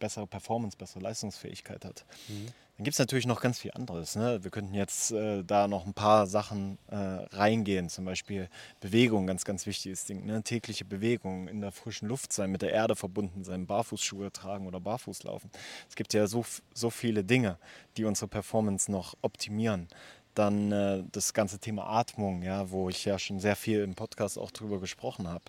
[0.00, 2.04] bessere Performance, bessere Leistungsfähigkeit hat.
[2.28, 2.48] Mhm.
[2.80, 4.16] Dann gibt es natürlich noch ganz viel anderes.
[4.16, 4.42] Ne?
[4.42, 8.48] Wir könnten jetzt äh, da noch ein paar Sachen äh, reingehen, zum Beispiel
[8.80, 10.24] Bewegung, ganz, ganz wichtiges Ding.
[10.24, 10.42] Ne?
[10.42, 14.80] Tägliche Bewegung, in der frischen Luft sein, mit der Erde verbunden sein, Barfußschuhe tragen oder
[14.80, 15.50] barfuß laufen.
[15.90, 17.58] Es gibt ja so, so viele Dinge,
[17.98, 19.86] die unsere Performance noch optimieren.
[20.32, 24.38] Dann äh, das ganze Thema Atmung, ja, wo ich ja schon sehr viel im Podcast
[24.38, 25.44] auch drüber gesprochen habe.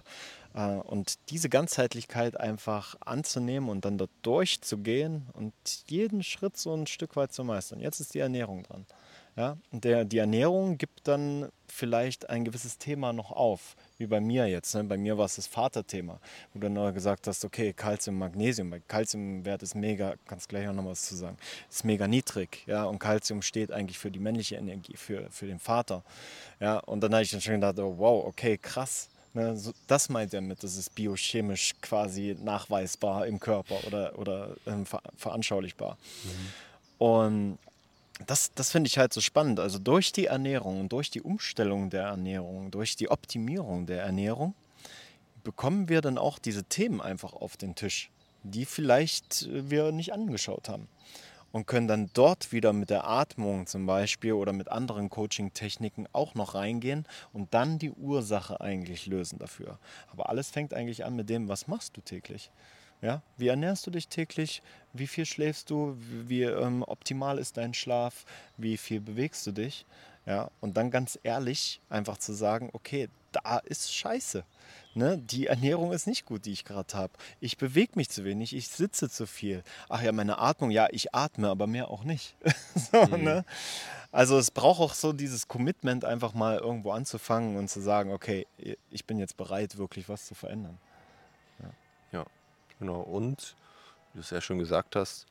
[0.53, 5.53] Äh, und diese Ganzheitlichkeit einfach anzunehmen und dann dort durchzugehen und
[5.87, 7.79] jeden Schritt so ein Stück weit zu meistern.
[7.79, 8.85] Jetzt ist die Ernährung dran.
[9.37, 14.45] Ja, der, die Ernährung gibt dann vielleicht ein gewisses Thema noch auf, wie bei mir
[14.47, 14.75] jetzt.
[14.75, 14.83] Ne?
[14.83, 16.19] Bei mir war es das Vaterthema,
[16.53, 20.73] wo du dann gesagt hast, okay, Kalzium, Magnesium, weil Kalziumwert ist mega, kannst gleich auch
[20.73, 21.37] noch was zu sagen,
[21.69, 25.59] ist mega niedrig, ja, und Kalzium steht eigentlich für die männliche Energie, für, für den
[25.59, 26.03] Vater,
[26.59, 30.09] ja, und dann habe ich dann schon gedacht, oh, wow, okay, krass, Ne, so, das
[30.09, 35.97] meint er mit, das ist biochemisch quasi nachweisbar im Körper oder, oder ähm, ver veranschaulichbar.
[36.23, 37.05] Mhm.
[37.05, 37.59] Und
[38.27, 39.59] das, das finde ich halt so spannend.
[39.59, 44.53] Also durch die Ernährung, durch die Umstellung der Ernährung, durch die Optimierung der Ernährung
[45.43, 48.11] bekommen wir dann auch diese Themen einfach auf den Tisch,
[48.43, 50.87] die vielleicht äh, wir nicht angeschaut haben
[51.51, 56.35] und können dann dort wieder mit der Atmung zum Beispiel oder mit anderen Coaching-Techniken auch
[56.35, 59.79] noch reingehen und dann die Ursache eigentlich lösen dafür.
[60.11, 62.51] Aber alles fängt eigentlich an mit dem, was machst du täglich?
[63.01, 63.21] Ja?
[63.37, 64.61] Wie ernährst du dich täglich?
[64.93, 65.95] Wie viel schläfst du?
[65.97, 68.25] Wie, wie ähm, optimal ist dein Schlaf?
[68.57, 69.85] Wie viel bewegst du dich?
[70.25, 70.51] Ja?
[70.59, 74.43] Und dann ganz ehrlich einfach zu sagen, okay, da ist Scheiße.
[74.93, 75.17] Ne?
[75.17, 77.13] Die Ernährung ist nicht gut, die ich gerade habe.
[77.39, 79.63] Ich bewege mich zu wenig, ich sitze zu viel.
[79.87, 82.35] Ach ja, meine Atmung, ja, ich atme, aber mehr auch nicht.
[82.91, 83.23] so, mhm.
[83.23, 83.45] ne?
[84.11, 88.45] Also es braucht auch so dieses Commitment, einfach mal irgendwo anzufangen und zu sagen, okay,
[88.89, 90.77] ich bin jetzt bereit, wirklich was zu verändern.
[91.59, 91.69] Ja,
[92.19, 92.25] ja
[92.77, 92.99] genau.
[92.99, 93.55] Und,
[94.11, 95.27] wie du es ja schon gesagt hast,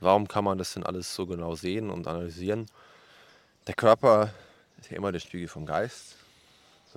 [0.00, 2.66] warum kann man das denn alles so genau sehen und analysieren?
[3.68, 4.34] Der Körper
[4.80, 6.16] ist ja immer der Spiegel vom Geist.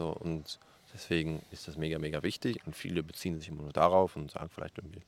[0.01, 0.59] So, und
[0.93, 4.49] Deswegen ist das mega, mega wichtig und viele beziehen sich immer nur darauf und sagen
[4.53, 5.01] vielleicht irgendwie,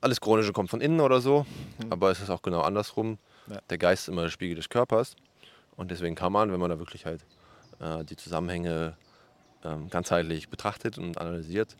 [0.00, 1.46] alles Chronische kommt von innen oder so,
[1.78, 1.92] mhm.
[1.92, 3.18] aber es ist auch genau andersrum.
[3.48, 3.60] Ja.
[3.70, 5.16] Der Geist ist immer der Spiegel des Körpers
[5.76, 7.24] und deswegen kann man, wenn man da wirklich halt
[7.78, 8.96] äh, die Zusammenhänge
[9.64, 11.76] ähm, ganzheitlich betrachtet und analysiert,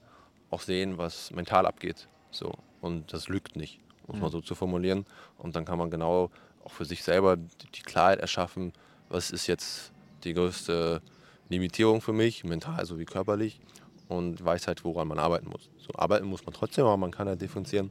[0.50, 2.08] auch sehen, was mental abgeht.
[2.30, 2.52] So.
[2.80, 4.22] Und das lügt nicht, muss mhm.
[4.22, 5.06] man so zu formulieren.
[5.38, 6.30] Und dann kann man genau
[6.64, 8.72] auch für sich selber die Klarheit erschaffen,
[9.08, 9.92] was ist jetzt
[10.24, 11.00] die größte
[11.48, 13.60] Limitierung für mich, mental sowie körperlich
[14.08, 15.70] und weiß halt, woran man arbeiten muss.
[15.78, 17.90] So arbeiten muss man trotzdem, aber man kann halt differenzieren,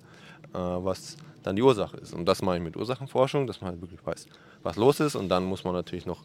[0.51, 2.13] was dann die Ursache ist.
[2.13, 4.27] Und das mache ich mit Ursachenforschung, dass man halt wirklich weiß,
[4.63, 5.15] was los ist.
[5.15, 6.23] Und dann muss man natürlich noch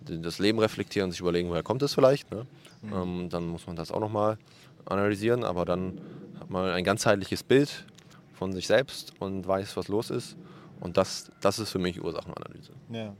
[0.00, 2.30] das Leben reflektieren und sich überlegen, woher kommt es vielleicht.
[2.30, 2.46] Ne?
[2.82, 2.92] Mhm.
[2.92, 4.38] Ähm, dann muss man das auch nochmal
[4.84, 6.00] analysieren, aber dann
[6.40, 7.86] hat man ein ganzheitliches Bild
[8.34, 10.36] von sich selbst und weiß, was los ist.
[10.80, 12.72] Und das, das ist für mich Ursachenanalyse.
[12.90, 13.14] Ja.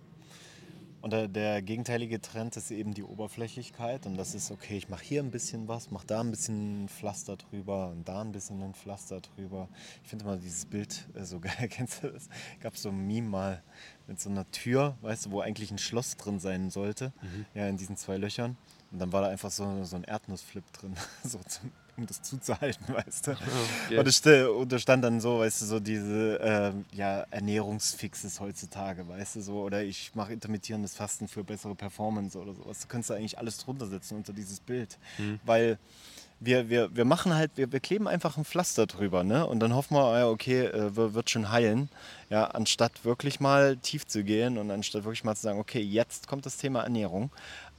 [1.06, 4.06] Und der, der, gegenteilige Trend ist eben die Oberflächlichkeit.
[4.06, 6.88] Und das ist, okay, ich mache hier ein bisschen was, mache da ein bisschen ein
[6.88, 9.68] Pflaster drüber und da ein bisschen ein Pflaster drüber.
[10.02, 11.68] Ich finde mal dieses Bild äh, so geil.
[11.70, 12.28] Kennst du das?
[12.58, 13.62] Gab so ein Meme mal
[14.08, 17.12] mit so einer Tür, weißt du, wo eigentlich ein Schloss drin sein sollte.
[17.22, 17.46] Mhm.
[17.54, 18.56] Ja, in diesen zwei Löchern.
[18.90, 22.86] Und dann war da einfach so, so ein Erdnussflip drin, so zum, um das zuzuhalten,
[22.94, 23.30] weißt du.
[23.32, 23.98] Okay.
[23.98, 29.06] Und, es, und da stand dann so, weißt du, so diese äh, ja, Ernährungsfixes heutzutage,
[29.08, 32.80] weißt du, so, oder ich mache intermittierendes Fasten für bessere Performance oder sowas.
[32.80, 34.98] Du kannst da eigentlich alles drunter setzen unter dieses Bild.
[35.18, 35.40] Mhm.
[35.44, 35.78] Weil
[36.38, 39.46] wir, wir, wir machen halt, wir, wir kleben einfach ein Pflaster drüber, ne?
[39.46, 41.88] Und dann hoffen wir, ja, okay, äh, wird schon heilen.
[42.28, 46.28] Ja, anstatt wirklich mal tief zu gehen und anstatt wirklich mal zu sagen, okay, jetzt
[46.28, 47.30] kommt das Thema Ernährung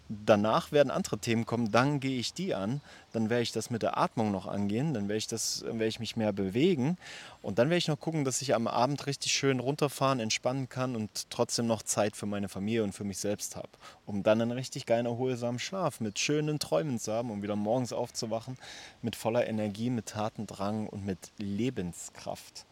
[0.09, 2.81] danach werden andere Themen kommen, dann gehe ich die an,
[3.11, 5.99] dann werde ich das mit der Atmung noch angehen, dann werde ich, das, werde ich
[5.99, 6.97] mich mehr bewegen
[7.41, 10.95] und dann werde ich noch gucken, dass ich am Abend richtig schön runterfahren, entspannen kann
[10.95, 13.69] und trotzdem noch Zeit für meine Familie und für mich selbst habe,
[14.05, 17.91] um dann einen richtig geilen, erholsamen Schlaf mit schönen Träumen zu haben, um wieder morgens
[17.91, 18.57] aufzuwachen
[19.01, 22.65] mit voller Energie, mit Tatendrang und mit Lebenskraft.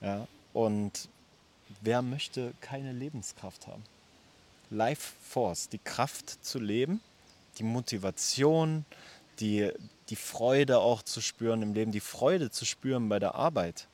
[0.00, 0.26] Ja?
[0.52, 1.08] Und
[1.80, 3.82] wer möchte keine Lebenskraft haben?
[4.70, 7.00] Life Force, die Kraft zu leben,
[7.58, 8.84] die Motivation,
[9.40, 9.70] die,
[10.08, 13.88] die Freude auch zu spüren im Leben, die Freude zu spüren bei der Arbeit.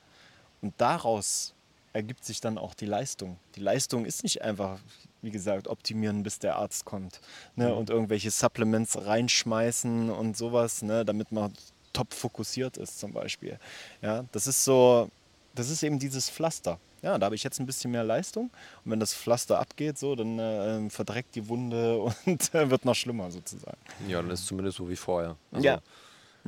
[0.61, 1.55] Und daraus
[1.93, 3.37] ergibt sich dann auch die Leistung.
[3.57, 4.79] Die Leistung ist nicht einfach,
[5.21, 7.21] wie gesagt, optimieren, bis der Arzt kommt
[7.57, 7.69] ne?
[7.69, 7.77] Mhm.
[7.77, 11.05] und irgendwelche Supplements reinschmeißen und sowas, ne?
[11.05, 11.53] damit man
[11.93, 13.59] top fokussiert ist zum Beispiel.
[14.01, 15.11] Ja, das ist so,
[15.55, 18.51] das ist eben dieses Pflaster ja, da habe ich jetzt ein bisschen mehr Leistung.
[18.85, 22.95] Und wenn das Pflaster abgeht, so, dann äh, verdreckt die Wunde und äh, wird noch
[22.95, 23.77] schlimmer sozusagen.
[24.09, 25.37] Ja, dann ist es zumindest so wie vorher.
[25.51, 25.81] Also ja.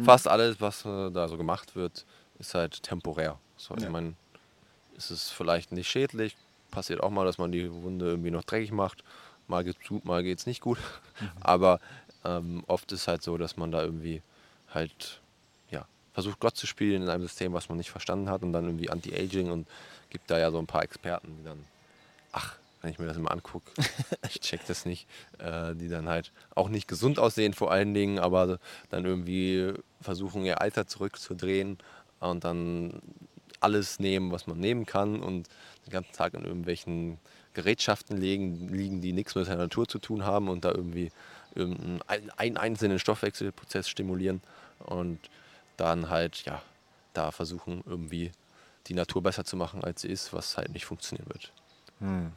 [0.03, 2.05] Fast alles, was äh, da so gemacht wird,
[2.39, 3.39] ist halt temporär.
[3.57, 3.83] So, ja.
[3.83, 4.15] Ich meine,
[4.97, 6.37] ist es vielleicht nicht schädlich,
[6.71, 9.05] passiert auch mal, dass man die Wunde irgendwie noch dreckig macht.
[9.47, 10.79] Mal geht es gut, mal geht es nicht gut.
[11.21, 11.31] Mhm.
[11.41, 11.81] Aber
[12.25, 14.23] ähm, oft ist halt so, dass man da irgendwie
[14.73, 15.21] halt
[16.15, 18.89] versucht, Gott zu spielen in einem System, was man nicht verstanden hat und dann irgendwie
[18.89, 19.69] Anti-Aging und
[20.11, 21.65] gibt da ja so ein paar Experten, die dann,
[22.33, 23.71] ach, wenn ich mir das immer angucke,
[24.29, 25.09] ich check das nicht,
[25.39, 28.59] äh, die dann halt auch nicht gesund aussehen vor allen Dingen, aber
[28.91, 31.79] dann irgendwie versuchen, ihr Alter zurückzudrehen
[32.21, 33.03] und dann
[33.61, 35.49] alles nehmen, was man nehmen kann und
[35.87, 37.19] den ganzen Tag in irgendwelchen
[37.55, 41.11] Gerätschaften liegen, liegen die nichts mit der Natur zu tun haben und da irgendwie
[41.55, 44.43] einen einzelnen Stoffwechselprozess stimulieren
[44.81, 45.19] und
[45.77, 46.63] dann halt, ja,
[47.13, 48.33] da versuchen irgendwie
[48.87, 51.53] die Natur besser zu machen, als sie ist, was halt nicht funktionieren wird.
[52.01, 52.33] Hm.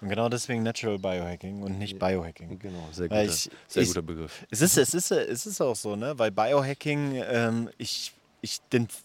[0.00, 2.58] Und genau deswegen Natural Biohacking und nicht Biohacking.
[2.58, 4.44] Genau, sehr, guter, ich, sehr ich, guter Begriff.
[4.50, 6.18] Es ist, es, ist, es ist auch so, ne?
[6.18, 8.12] weil Biohacking, ähm, ich
[8.44, 8.60] ich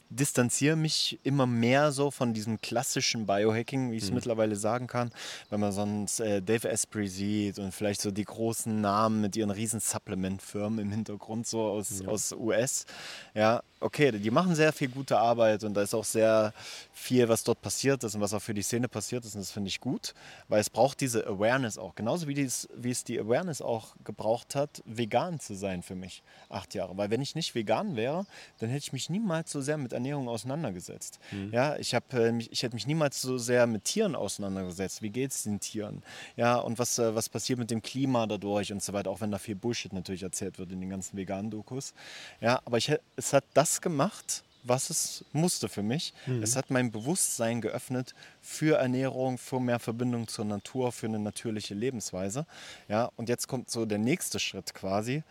[0.10, 4.16] distanziere mich immer mehr so von diesem klassischen Biohacking, wie ich es mhm.
[4.16, 5.12] mittlerweile sagen kann.
[5.50, 9.50] Wenn man sonst äh, Dave Asprey sieht und vielleicht so die großen Namen mit ihren
[9.50, 12.10] riesen Supplement-Firmen im Hintergrund so aus, ja.
[12.10, 12.86] aus US.
[13.34, 16.54] Ja, okay, die machen sehr viel gute Arbeit und da ist auch sehr
[16.92, 19.52] viel, was dort passiert ist und was auch für die Szene passiert ist und das
[19.52, 20.14] finde ich gut,
[20.50, 21.96] weil es braucht diese Awareness auch.
[21.96, 26.24] Genauso wie, dies, wie es die Awareness auch gebraucht hat, vegan zu sein für mich.
[26.50, 26.98] Acht Jahre.
[26.98, 28.26] Weil wenn ich nicht vegan wäre,
[28.58, 31.20] dann hätte ich mich niemals niemals so sehr mit Ernährung auseinandergesetzt.
[31.32, 31.52] Mhm.
[31.54, 35.04] Ja, ich, hab, äh, ich hätte mich niemals so sehr mit Tieren auseinandergesetzt.
[35.04, 36.02] Wie geht es den Tieren?
[36.36, 39.30] Ja, und was, äh, was passiert mit dem Klima dadurch und so weiter, auch wenn
[39.30, 41.94] da viel Bullshit natürlich erzählt wird in den ganzen veganen Dokus.
[42.42, 46.14] Ja, aber ich, es hat das gemacht, was es musste für mich.
[46.26, 46.42] Mhm.
[46.42, 51.76] Es hat mein Bewusstsein geöffnet für Ernährung, für mehr Verbindung zur Natur, für eine natürliche
[51.76, 52.48] Lebensweise.
[52.88, 55.24] Ja, und jetzt kommt so der nächste Schritt quasi.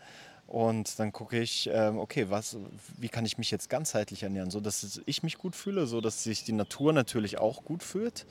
[0.49, 2.57] Und dann gucke ich, ähm, okay, was,
[2.97, 6.23] wie kann ich mich jetzt ganzheitlich ernähren, so dass ich mich gut fühle, so dass
[6.23, 8.25] sich die Natur natürlich auch gut fühlt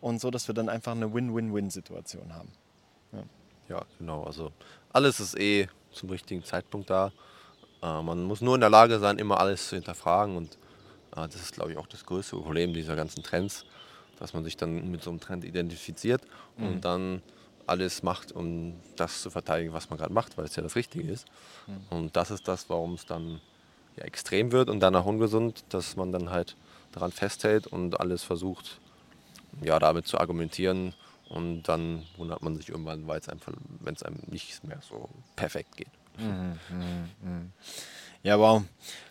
[0.00, 2.50] und so, dass wir dann einfach eine Win-Win-Win-Situation haben.
[3.12, 3.22] Ja.
[3.68, 3.84] ja.
[3.98, 4.24] genau.
[4.24, 4.50] Also
[4.92, 7.12] alles ist eh zum richtigen Zeitpunkt da.
[7.84, 10.58] Äh, man muss nur in der Lage sein, immer alles zu hinterfragen und
[11.14, 13.64] äh, das ist, glaube ich, auch das größte Problem dieser ganzen Trends,
[14.18, 16.22] dass man sich dann mit so einem Trend identifiziert
[16.56, 16.66] mhm.
[16.66, 17.22] und dann
[17.70, 21.10] alles macht, um das zu verteidigen, was man gerade macht, weil es ja das Richtige
[21.10, 21.26] ist.
[21.66, 21.86] Mhm.
[21.90, 23.40] Und das ist das, warum es dann
[23.96, 26.56] ja, extrem wird und danach ungesund, dass man dann halt
[26.92, 28.80] daran festhält und alles versucht,
[29.62, 30.94] ja, damit zu argumentieren.
[31.28, 35.08] Und dann wundert man sich irgendwann, weil es einfach, wenn es einem nicht mehr so
[35.36, 35.86] perfekt geht.
[36.18, 37.46] Mhm, mh, mh.
[38.22, 38.62] Ja, wow.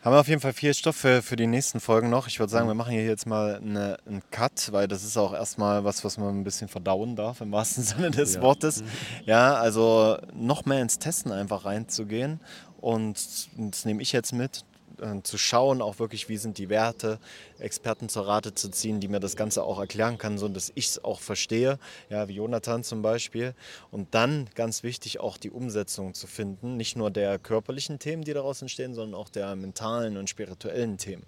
[0.03, 2.27] Haben wir auf jeden Fall viel Stoff für, für die nächsten Folgen noch.
[2.27, 5.33] Ich würde sagen, wir machen hier jetzt mal eine, einen Cut, weil das ist auch
[5.33, 8.41] erstmal was, was man ein bisschen verdauen darf, im wahrsten Sinne des ja.
[8.43, 8.83] Wortes.
[9.25, 12.39] Ja, also noch mehr ins Testen einfach reinzugehen.
[12.79, 13.17] Und
[13.57, 14.63] das nehme ich jetzt mit
[14.99, 17.19] äh, zu schauen, auch wirklich, wie sind die Werte,
[17.59, 20.87] Experten zur Rate zu ziehen, die mir das Ganze auch erklären kann, so dass ich
[20.87, 21.79] es auch verstehe,
[22.09, 23.53] ja, wie Jonathan zum Beispiel.
[23.91, 28.33] Und dann ganz wichtig auch die Umsetzung zu finden, nicht nur der körperlichen Themen, die
[28.33, 31.25] daraus entstehen, sondern auch der mentalen und spirituellen Themen.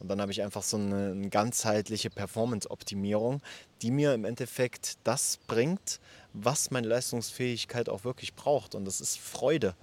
[0.00, 3.40] Und dann habe ich einfach so eine, eine ganzheitliche Performance-Optimierung,
[3.82, 6.00] die mir im Endeffekt das bringt,
[6.32, 8.74] was meine Leistungsfähigkeit auch wirklich braucht.
[8.74, 9.74] Und das ist Freude.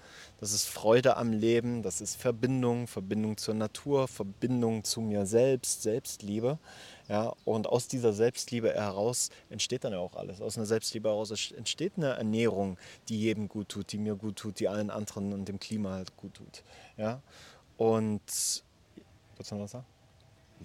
[0.42, 5.84] Das ist Freude am Leben, das ist Verbindung, Verbindung zur Natur, Verbindung zu mir selbst,
[5.84, 6.58] Selbstliebe.
[7.08, 10.42] Ja, und aus dieser Selbstliebe heraus entsteht dann ja auch alles.
[10.42, 14.60] Aus einer Selbstliebe heraus entsteht eine Ernährung, die jedem gut tut, die mir gut tut,
[14.60, 16.64] die allen anderen und dem Klima halt gut tut.
[16.98, 17.22] Ja?
[17.78, 18.24] Und,
[19.38, 19.86] willst du noch was sagen?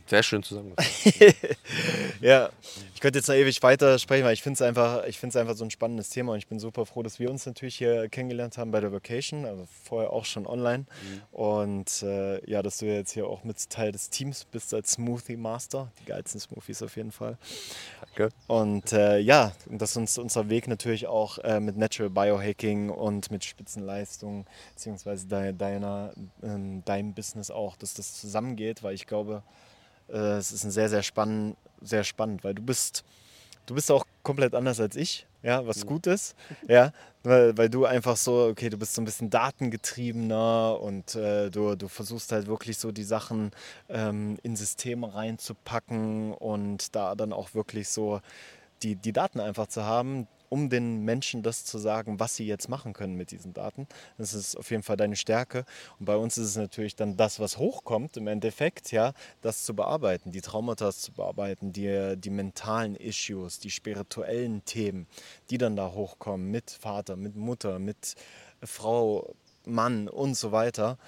[0.07, 1.14] Sehr schön zusammengefasst.
[2.20, 2.51] ja,
[2.94, 5.70] ich könnte jetzt noch ewig weiter sprechen, weil ich finde es einfach, einfach so ein
[5.70, 8.80] spannendes Thema und ich bin super froh, dass wir uns natürlich hier kennengelernt haben bei
[8.80, 10.86] der Vacation, also vorher auch schon online.
[11.03, 11.22] Mhm.
[11.32, 15.36] Und äh, ja, dass du jetzt hier auch mit Teil des Teams bist als Smoothie
[15.36, 15.90] Master.
[16.01, 17.36] Die geilsten Smoothies auf jeden Fall.
[18.01, 18.34] Danke.
[18.47, 23.44] Und äh, ja, dass uns unser Weg natürlich auch äh, mit Natural Biohacking und mit
[23.44, 29.42] Spitzenleistung, beziehungsweise deiner, ähm, deinem Business auch, dass das zusammengeht, weil ich glaube,
[30.09, 33.04] äh, es ist ein sehr, sehr spannend, sehr spannend, weil du bist,
[33.66, 36.34] du bist auch komplett anders als ich, ja, was gut ist,
[36.68, 36.92] ja,
[37.22, 41.76] weil, weil du einfach so, okay, du bist so ein bisschen datengetriebener und äh, du,
[41.76, 43.52] du versuchst halt wirklich so die Sachen
[43.88, 48.20] ähm, in Systeme reinzupacken und da dann auch wirklich so
[48.82, 52.68] die, die Daten einfach zu haben, um den Menschen das zu sagen, was sie jetzt
[52.68, 53.86] machen können mit diesen Daten.
[54.18, 55.64] Das ist auf jeden Fall deine Stärke.
[55.99, 59.74] Und bei uns ist es natürlich dann das, was hochkommt im Endeffekt, ja, das zu
[59.74, 65.07] bearbeiten, die Traumata zu bearbeiten, die, die mentalen Issues, die spirituellen Themen,
[65.51, 68.14] die dann da hochkommen mit Vater, mit Mutter, mit
[68.62, 69.34] Frau,
[69.64, 70.99] Mann und so weiter.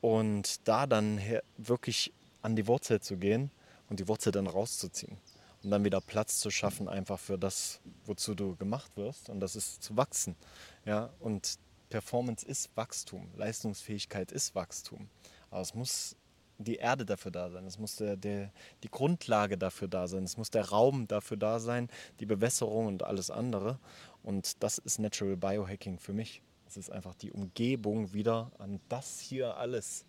[0.00, 1.20] Und da dann
[1.56, 3.50] wirklich an die Wurzel zu gehen
[3.88, 5.18] und die Wurzel dann rauszuziehen
[5.62, 9.28] und dann wieder Platz zu schaffen, einfach für das, wozu du gemacht wirst.
[9.28, 10.36] Und das ist zu wachsen.
[10.84, 11.10] Ja?
[11.20, 11.58] Und
[11.90, 15.08] Performance ist Wachstum, Leistungsfähigkeit ist Wachstum.
[15.50, 16.16] Aber es muss
[16.58, 18.52] die Erde dafür da sein, es muss der, der,
[18.82, 21.88] die Grundlage dafür da sein, es muss der Raum dafür da sein,
[22.18, 23.78] die Bewässerung und alles andere.
[24.22, 26.42] Und das ist Natural Biohacking für mich.
[26.66, 30.04] Es ist einfach die Umgebung wieder an das hier alles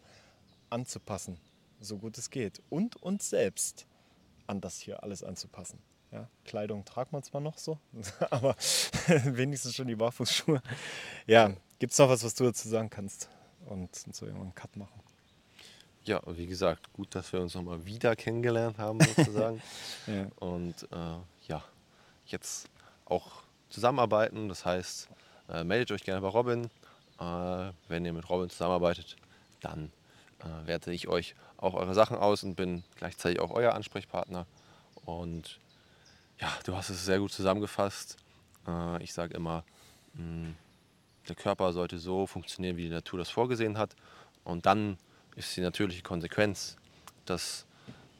[0.69, 1.37] anzupassen,
[1.79, 2.61] so gut es geht.
[2.69, 3.85] Und uns selbst
[4.49, 5.79] an das hier alles anzupassen.
[6.11, 7.77] Ja, Kleidung tragt man zwar noch so,
[8.31, 8.55] aber
[9.07, 10.61] wenigstens schon die Barfußschuhe.
[11.27, 13.29] Ja, gibt es noch was, was du dazu sagen kannst
[13.67, 14.99] und so einen Cut machen?
[16.03, 19.61] Ja, wie gesagt, gut, dass wir uns nochmal wieder kennengelernt haben, sozusagen.
[20.07, 20.25] ja.
[20.39, 21.63] Und äh, ja,
[22.25, 22.67] jetzt
[23.05, 24.49] auch zusammenarbeiten.
[24.49, 25.09] Das heißt,
[25.49, 26.65] äh, meldet euch gerne bei Robin.
[27.19, 29.17] Äh, wenn ihr mit Robin zusammenarbeitet,
[29.59, 29.91] dann
[30.39, 34.45] äh, werte ich euch auch eure Sachen aus und bin gleichzeitig auch euer Ansprechpartner.
[35.05, 35.59] Und
[36.39, 38.17] ja, du hast es sehr gut zusammengefasst.
[38.67, 39.63] Äh, ich sage immer,
[40.15, 40.55] hm,
[41.27, 43.95] der Körper sollte so funktionieren, wie die Natur das vorgesehen hat.
[44.43, 44.97] Und dann
[45.35, 46.77] ist die natürliche Konsequenz,
[47.25, 47.65] dass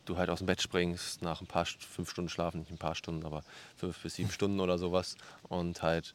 [0.05, 2.95] du halt aus dem Bett springst nach ein paar fünf Stunden Schlafen, nicht ein paar
[2.95, 3.43] Stunden, aber
[3.77, 6.13] fünf bis sieben Stunden oder sowas und halt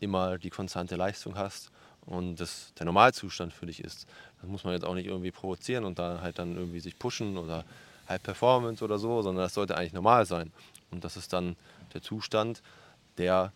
[0.00, 1.70] immer die konstante Leistung hast
[2.06, 4.06] und das der Normalzustand für dich ist.
[4.40, 7.38] Das muss man jetzt auch nicht irgendwie provozieren und da halt dann irgendwie sich pushen
[7.38, 7.64] oder
[8.06, 10.52] halt Performance oder so, sondern das sollte eigentlich normal sein.
[10.90, 11.56] Und das ist dann
[11.94, 12.62] der Zustand,
[13.18, 13.52] der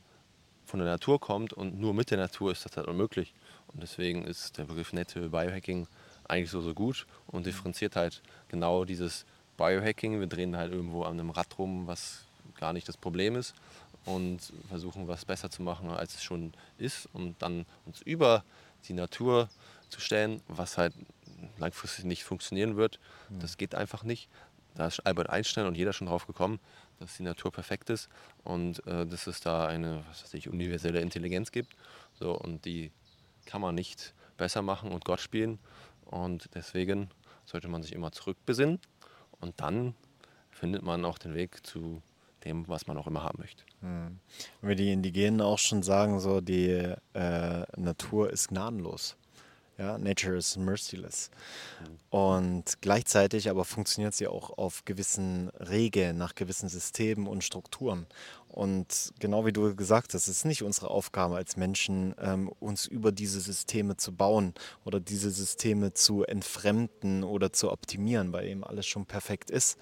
[0.64, 3.34] von der Natur kommt und nur mit der Natur ist das halt unmöglich.
[3.68, 5.86] Und deswegen ist der Begriff Natural Biohacking
[6.26, 9.24] eigentlich so, so gut und differenziert halt genau dieses
[9.57, 10.20] Biohacking.
[10.20, 12.24] Wir drehen halt irgendwo an einem Rad rum, was
[12.59, 13.55] gar nicht das Problem ist
[14.05, 18.44] und versuchen, was besser zu machen, als es schon ist und dann uns über
[18.88, 19.49] die Natur
[19.90, 20.94] zu stellen, was halt
[21.59, 22.99] langfristig nicht funktionieren wird.
[23.28, 23.40] Mhm.
[23.40, 24.28] Das geht einfach nicht.
[24.74, 26.61] Da ist Albert Einstein und jeder schon drauf gekommen,
[27.01, 28.09] dass die Natur perfekt ist
[28.44, 31.74] und äh, dass es da eine was ich, universelle Intelligenz gibt.
[32.18, 32.92] So, und die
[33.46, 35.59] kann man nicht besser machen und Gott spielen.
[36.05, 37.11] Und deswegen
[37.44, 38.80] sollte man sich immer zurückbesinnen
[39.40, 39.94] und dann
[40.51, 42.03] findet man auch den Weg zu
[42.49, 43.64] dem, was man auch immer haben möchte.
[43.80, 44.18] Mhm.
[44.62, 49.16] Wie die Indigenen auch schon sagen, so die äh, Natur ist gnadenlos.
[49.76, 51.30] Ja, Nature is merciless.
[52.11, 58.09] Und gleichzeitig aber funktioniert sie auch auf gewissen Regeln, nach gewissen Systemen und Strukturen.
[58.49, 62.86] Und genau wie du gesagt hast, es ist nicht unsere Aufgabe als Menschen, ähm, uns
[62.86, 68.64] über diese Systeme zu bauen oder diese Systeme zu entfremden oder zu optimieren, weil eben
[68.64, 69.78] alles schon perfekt ist.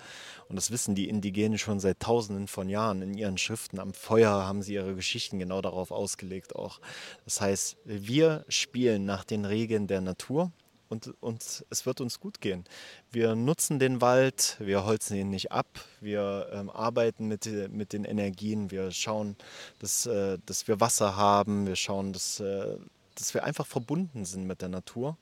[0.48, 3.78] Und das wissen die Indigenen schon seit Tausenden von Jahren in ihren Schriften.
[3.78, 6.80] Am Feuer haben sie ihre Geschichten genau darauf ausgelegt auch.
[7.24, 10.52] Das heißt, wir spielen nach den Regeln der Natur
[10.88, 12.64] und, und es wird uns gut gehen.
[13.10, 15.66] Wir nutzen den Wald, wir holzen ihn nicht ab,
[16.00, 19.36] wir ähm, arbeiten mit, mit den Energien, wir schauen,
[19.78, 22.76] dass, äh, dass wir Wasser haben, wir schauen, dass, äh,
[23.14, 25.16] dass wir einfach verbunden sind mit der Natur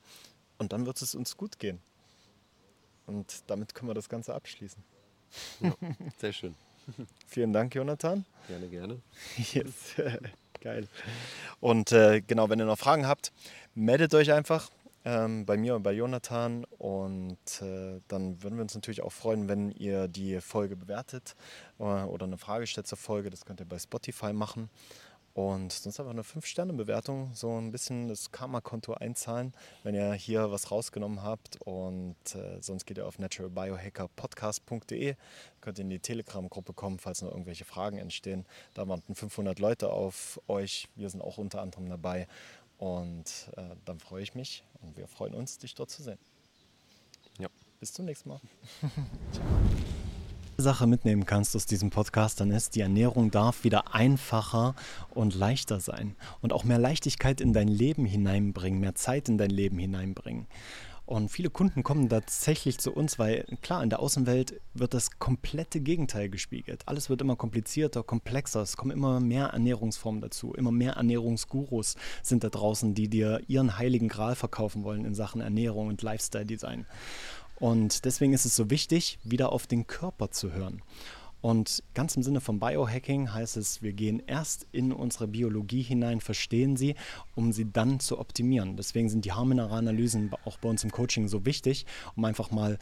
[0.57, 1.79] und dann wird es uns gut gehen.
[3.07, 4.83] Und damit können wir das Ganze abschließen.
[5.61, 5.73] Ja,
[6.17, 6.55] sehr schön.
[7.27, 8.25] Vielen Dank, Jonathan.
[8.47, 9.01] Gerne, gerne.
[9.53, 9.95] Yes.
[10.61, 10.87] Geil.
[11.59, 13.31] Und äh, genau, wenn ihr noch Fragen habt,
[13.75, 14.71] meldet euch einfach
[15.05, 16.65] ähm, bei mir und bei Jonathan.
[16.77, 21.35] Und äh, dann würden wir uns natürlich auch freuen, wenn ihr die Folge bewertet
[21.79, 23.29] äh, oder eine Frage stellt zur Folge.
[23.29, 24.69] Das könnt ihr bei Spotify machen.
[25.35, 29.51] Und sonst einfach eine 5-Sterne-Bewertung, so ein bisschen das Karma-Konto einzahlen,
[29.83, 31.61] wenn ihr hier was rausgenommen habt.
[31.61, 35.15] Und äh, sonst geht ihr auf naturalbiohackerpodcast.de,
[35.59, 38.45] könnt ihr in die Telegram-Gruppe kommen, falls noch irgendwelche Fragen entstehen.
[38.75, 40.87] Da warten 500 Leute auf euch.
[40.95, 42.29] Wir sind auch unter anderem dabei.
[42.77, 46.19] Und äh, dann freue ich mich und wir freuen uns, dich dort zu sehen.
[47.39, 47.47] Ja.
[47.79, 48.41] Bis zum nächsten Mal.
[50.57, 54.73] Sache mitnehmen kannst aus diesem Podcast, dann ist, die Ernährung darf wieder einfacher
[55.13, 59.49] und leichter sein und auch mehr Leichtigkeit in dein Leben hineinbringen, mehr Zeit in dein
[59.49, 60.47] Leben hineinbringen.
[61.05, 65.79] Und viele Kunden kommen tatsächlich zu uns, weil klar, in der Außenwelt wird das komplette
[65.79, 66.81] Gegenteil gespiegelt.
[66.87, 68.61] Alles wird immer komplizierter, komplexer.
[68.61, 70.53] Es kommen immer mehr Ernährungsformen dazu.
[70.53, 75.41] Immer mehr Ernährungsgurus sind da draußen, die dir ihren heiligen Gral verkaufen wollen in Sachen
[75.41, 76.87] Ernährung und Lifestyle-Design.
[77.59, 80.81] Und deswegen ist es so wichtig, wieder auf den Körper zu hören.
[81.45, 86.19] Und ganz im Sinne von Biohacking heißt es, wir gehen erst in unsere Biologie hinein,
[86.19, 86.95] verstehen sie,
[87.35, 88.77] um sie dann zu optimieren.
[88.77, 91.85] Deswegen sind die Haarmineralanalysen auch bei uns im Coaching so wichtig,
[92.15, 92.79] um einfach mal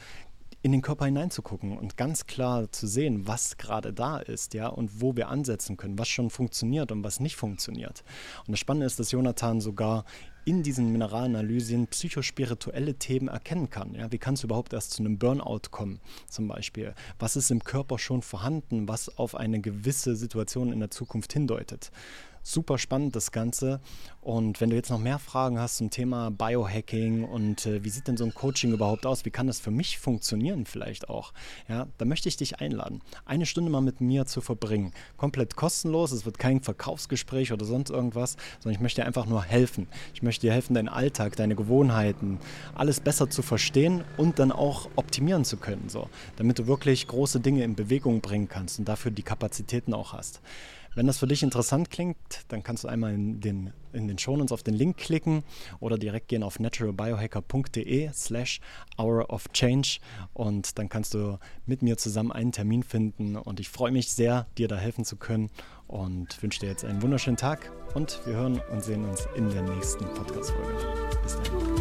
[0.63, 5.01] in den Körper hineinzugucken und ganz klar zu sehen, was gerade da ist, ja, und
[5.01, 8.03] wo wir ansetzen können, was schon funktioniert und was nicht funktioniert.
[8.47, 10.05] Und das Spannende ist, dass Jonathan sogar
[10.45, 13.93] in diesen Mineralanalysen psychospirituelle Themen erkennen kann.
[13.93, 15.99] Ja, wie kann es überhaupt erst zu einem Burnout kommen,
[16.29, 16.93] zum Beispiel?
[17.19, 21.91] Was ist im Körper schon vorhanden, was auf eine gewisse Situation in der Zukunft hindeutet?
[22.45, 23.79] Super spannend das Ganze.
[24.19, 28.07] Und wenn du jetzt noch mehr Fragen hast zum Thema Biohacking und äh, wie sieht
[28.09, 31.33] denn so ein Coaching überhaupt aus, wie kann das für mich funktionieren vielleicht auch,
[31.69, 34.91] ja, dann möchte ich dich einladen, eine Stunde mal mit mir zu verbringen.
[35.15, 39.43] Komplett kostenlos, es wird kein Verkaufsgespräch oder sonst irgendwas, sondern ich möchte dir einfach nur
[39.43, 39.87] helfen.
[40.13, 42.39] Ich möchte dir helfen, deinen Alltag, deine Gewohnheiten,
[42.75, 47.39] alles besser zu verstehen und dann auch optimieren zu können, so, damit du wirklich große
[47.39, 50.41] Dinge in Bewegung bringen kannst und dafür die Kapazitäten auch hast.
[50.95, 52.17] Wenn das für dich interessant klingt,
[52.49, 55.43] dann kannst du einmal in den, in den Shownotes auf den Link klicken
[55.79, 58.59] oder direkt gehen auf naturalbiohacker.de slash
[58.97, 59.99] hour of change
[60.33, 64.47] und dann kannst du mit mir zusammen einen Termin finden und ich freue mich sehr,
[64.57, 65.49] dir da helfen zu können
[65.87, 69.63] und wünsche dir jetzt einen wunderschönen Tag und wir hören und sehen uns in der
[69.63, 70.85] nächsten Podcast-Folge.
[71.23, 71.72] Bis dann.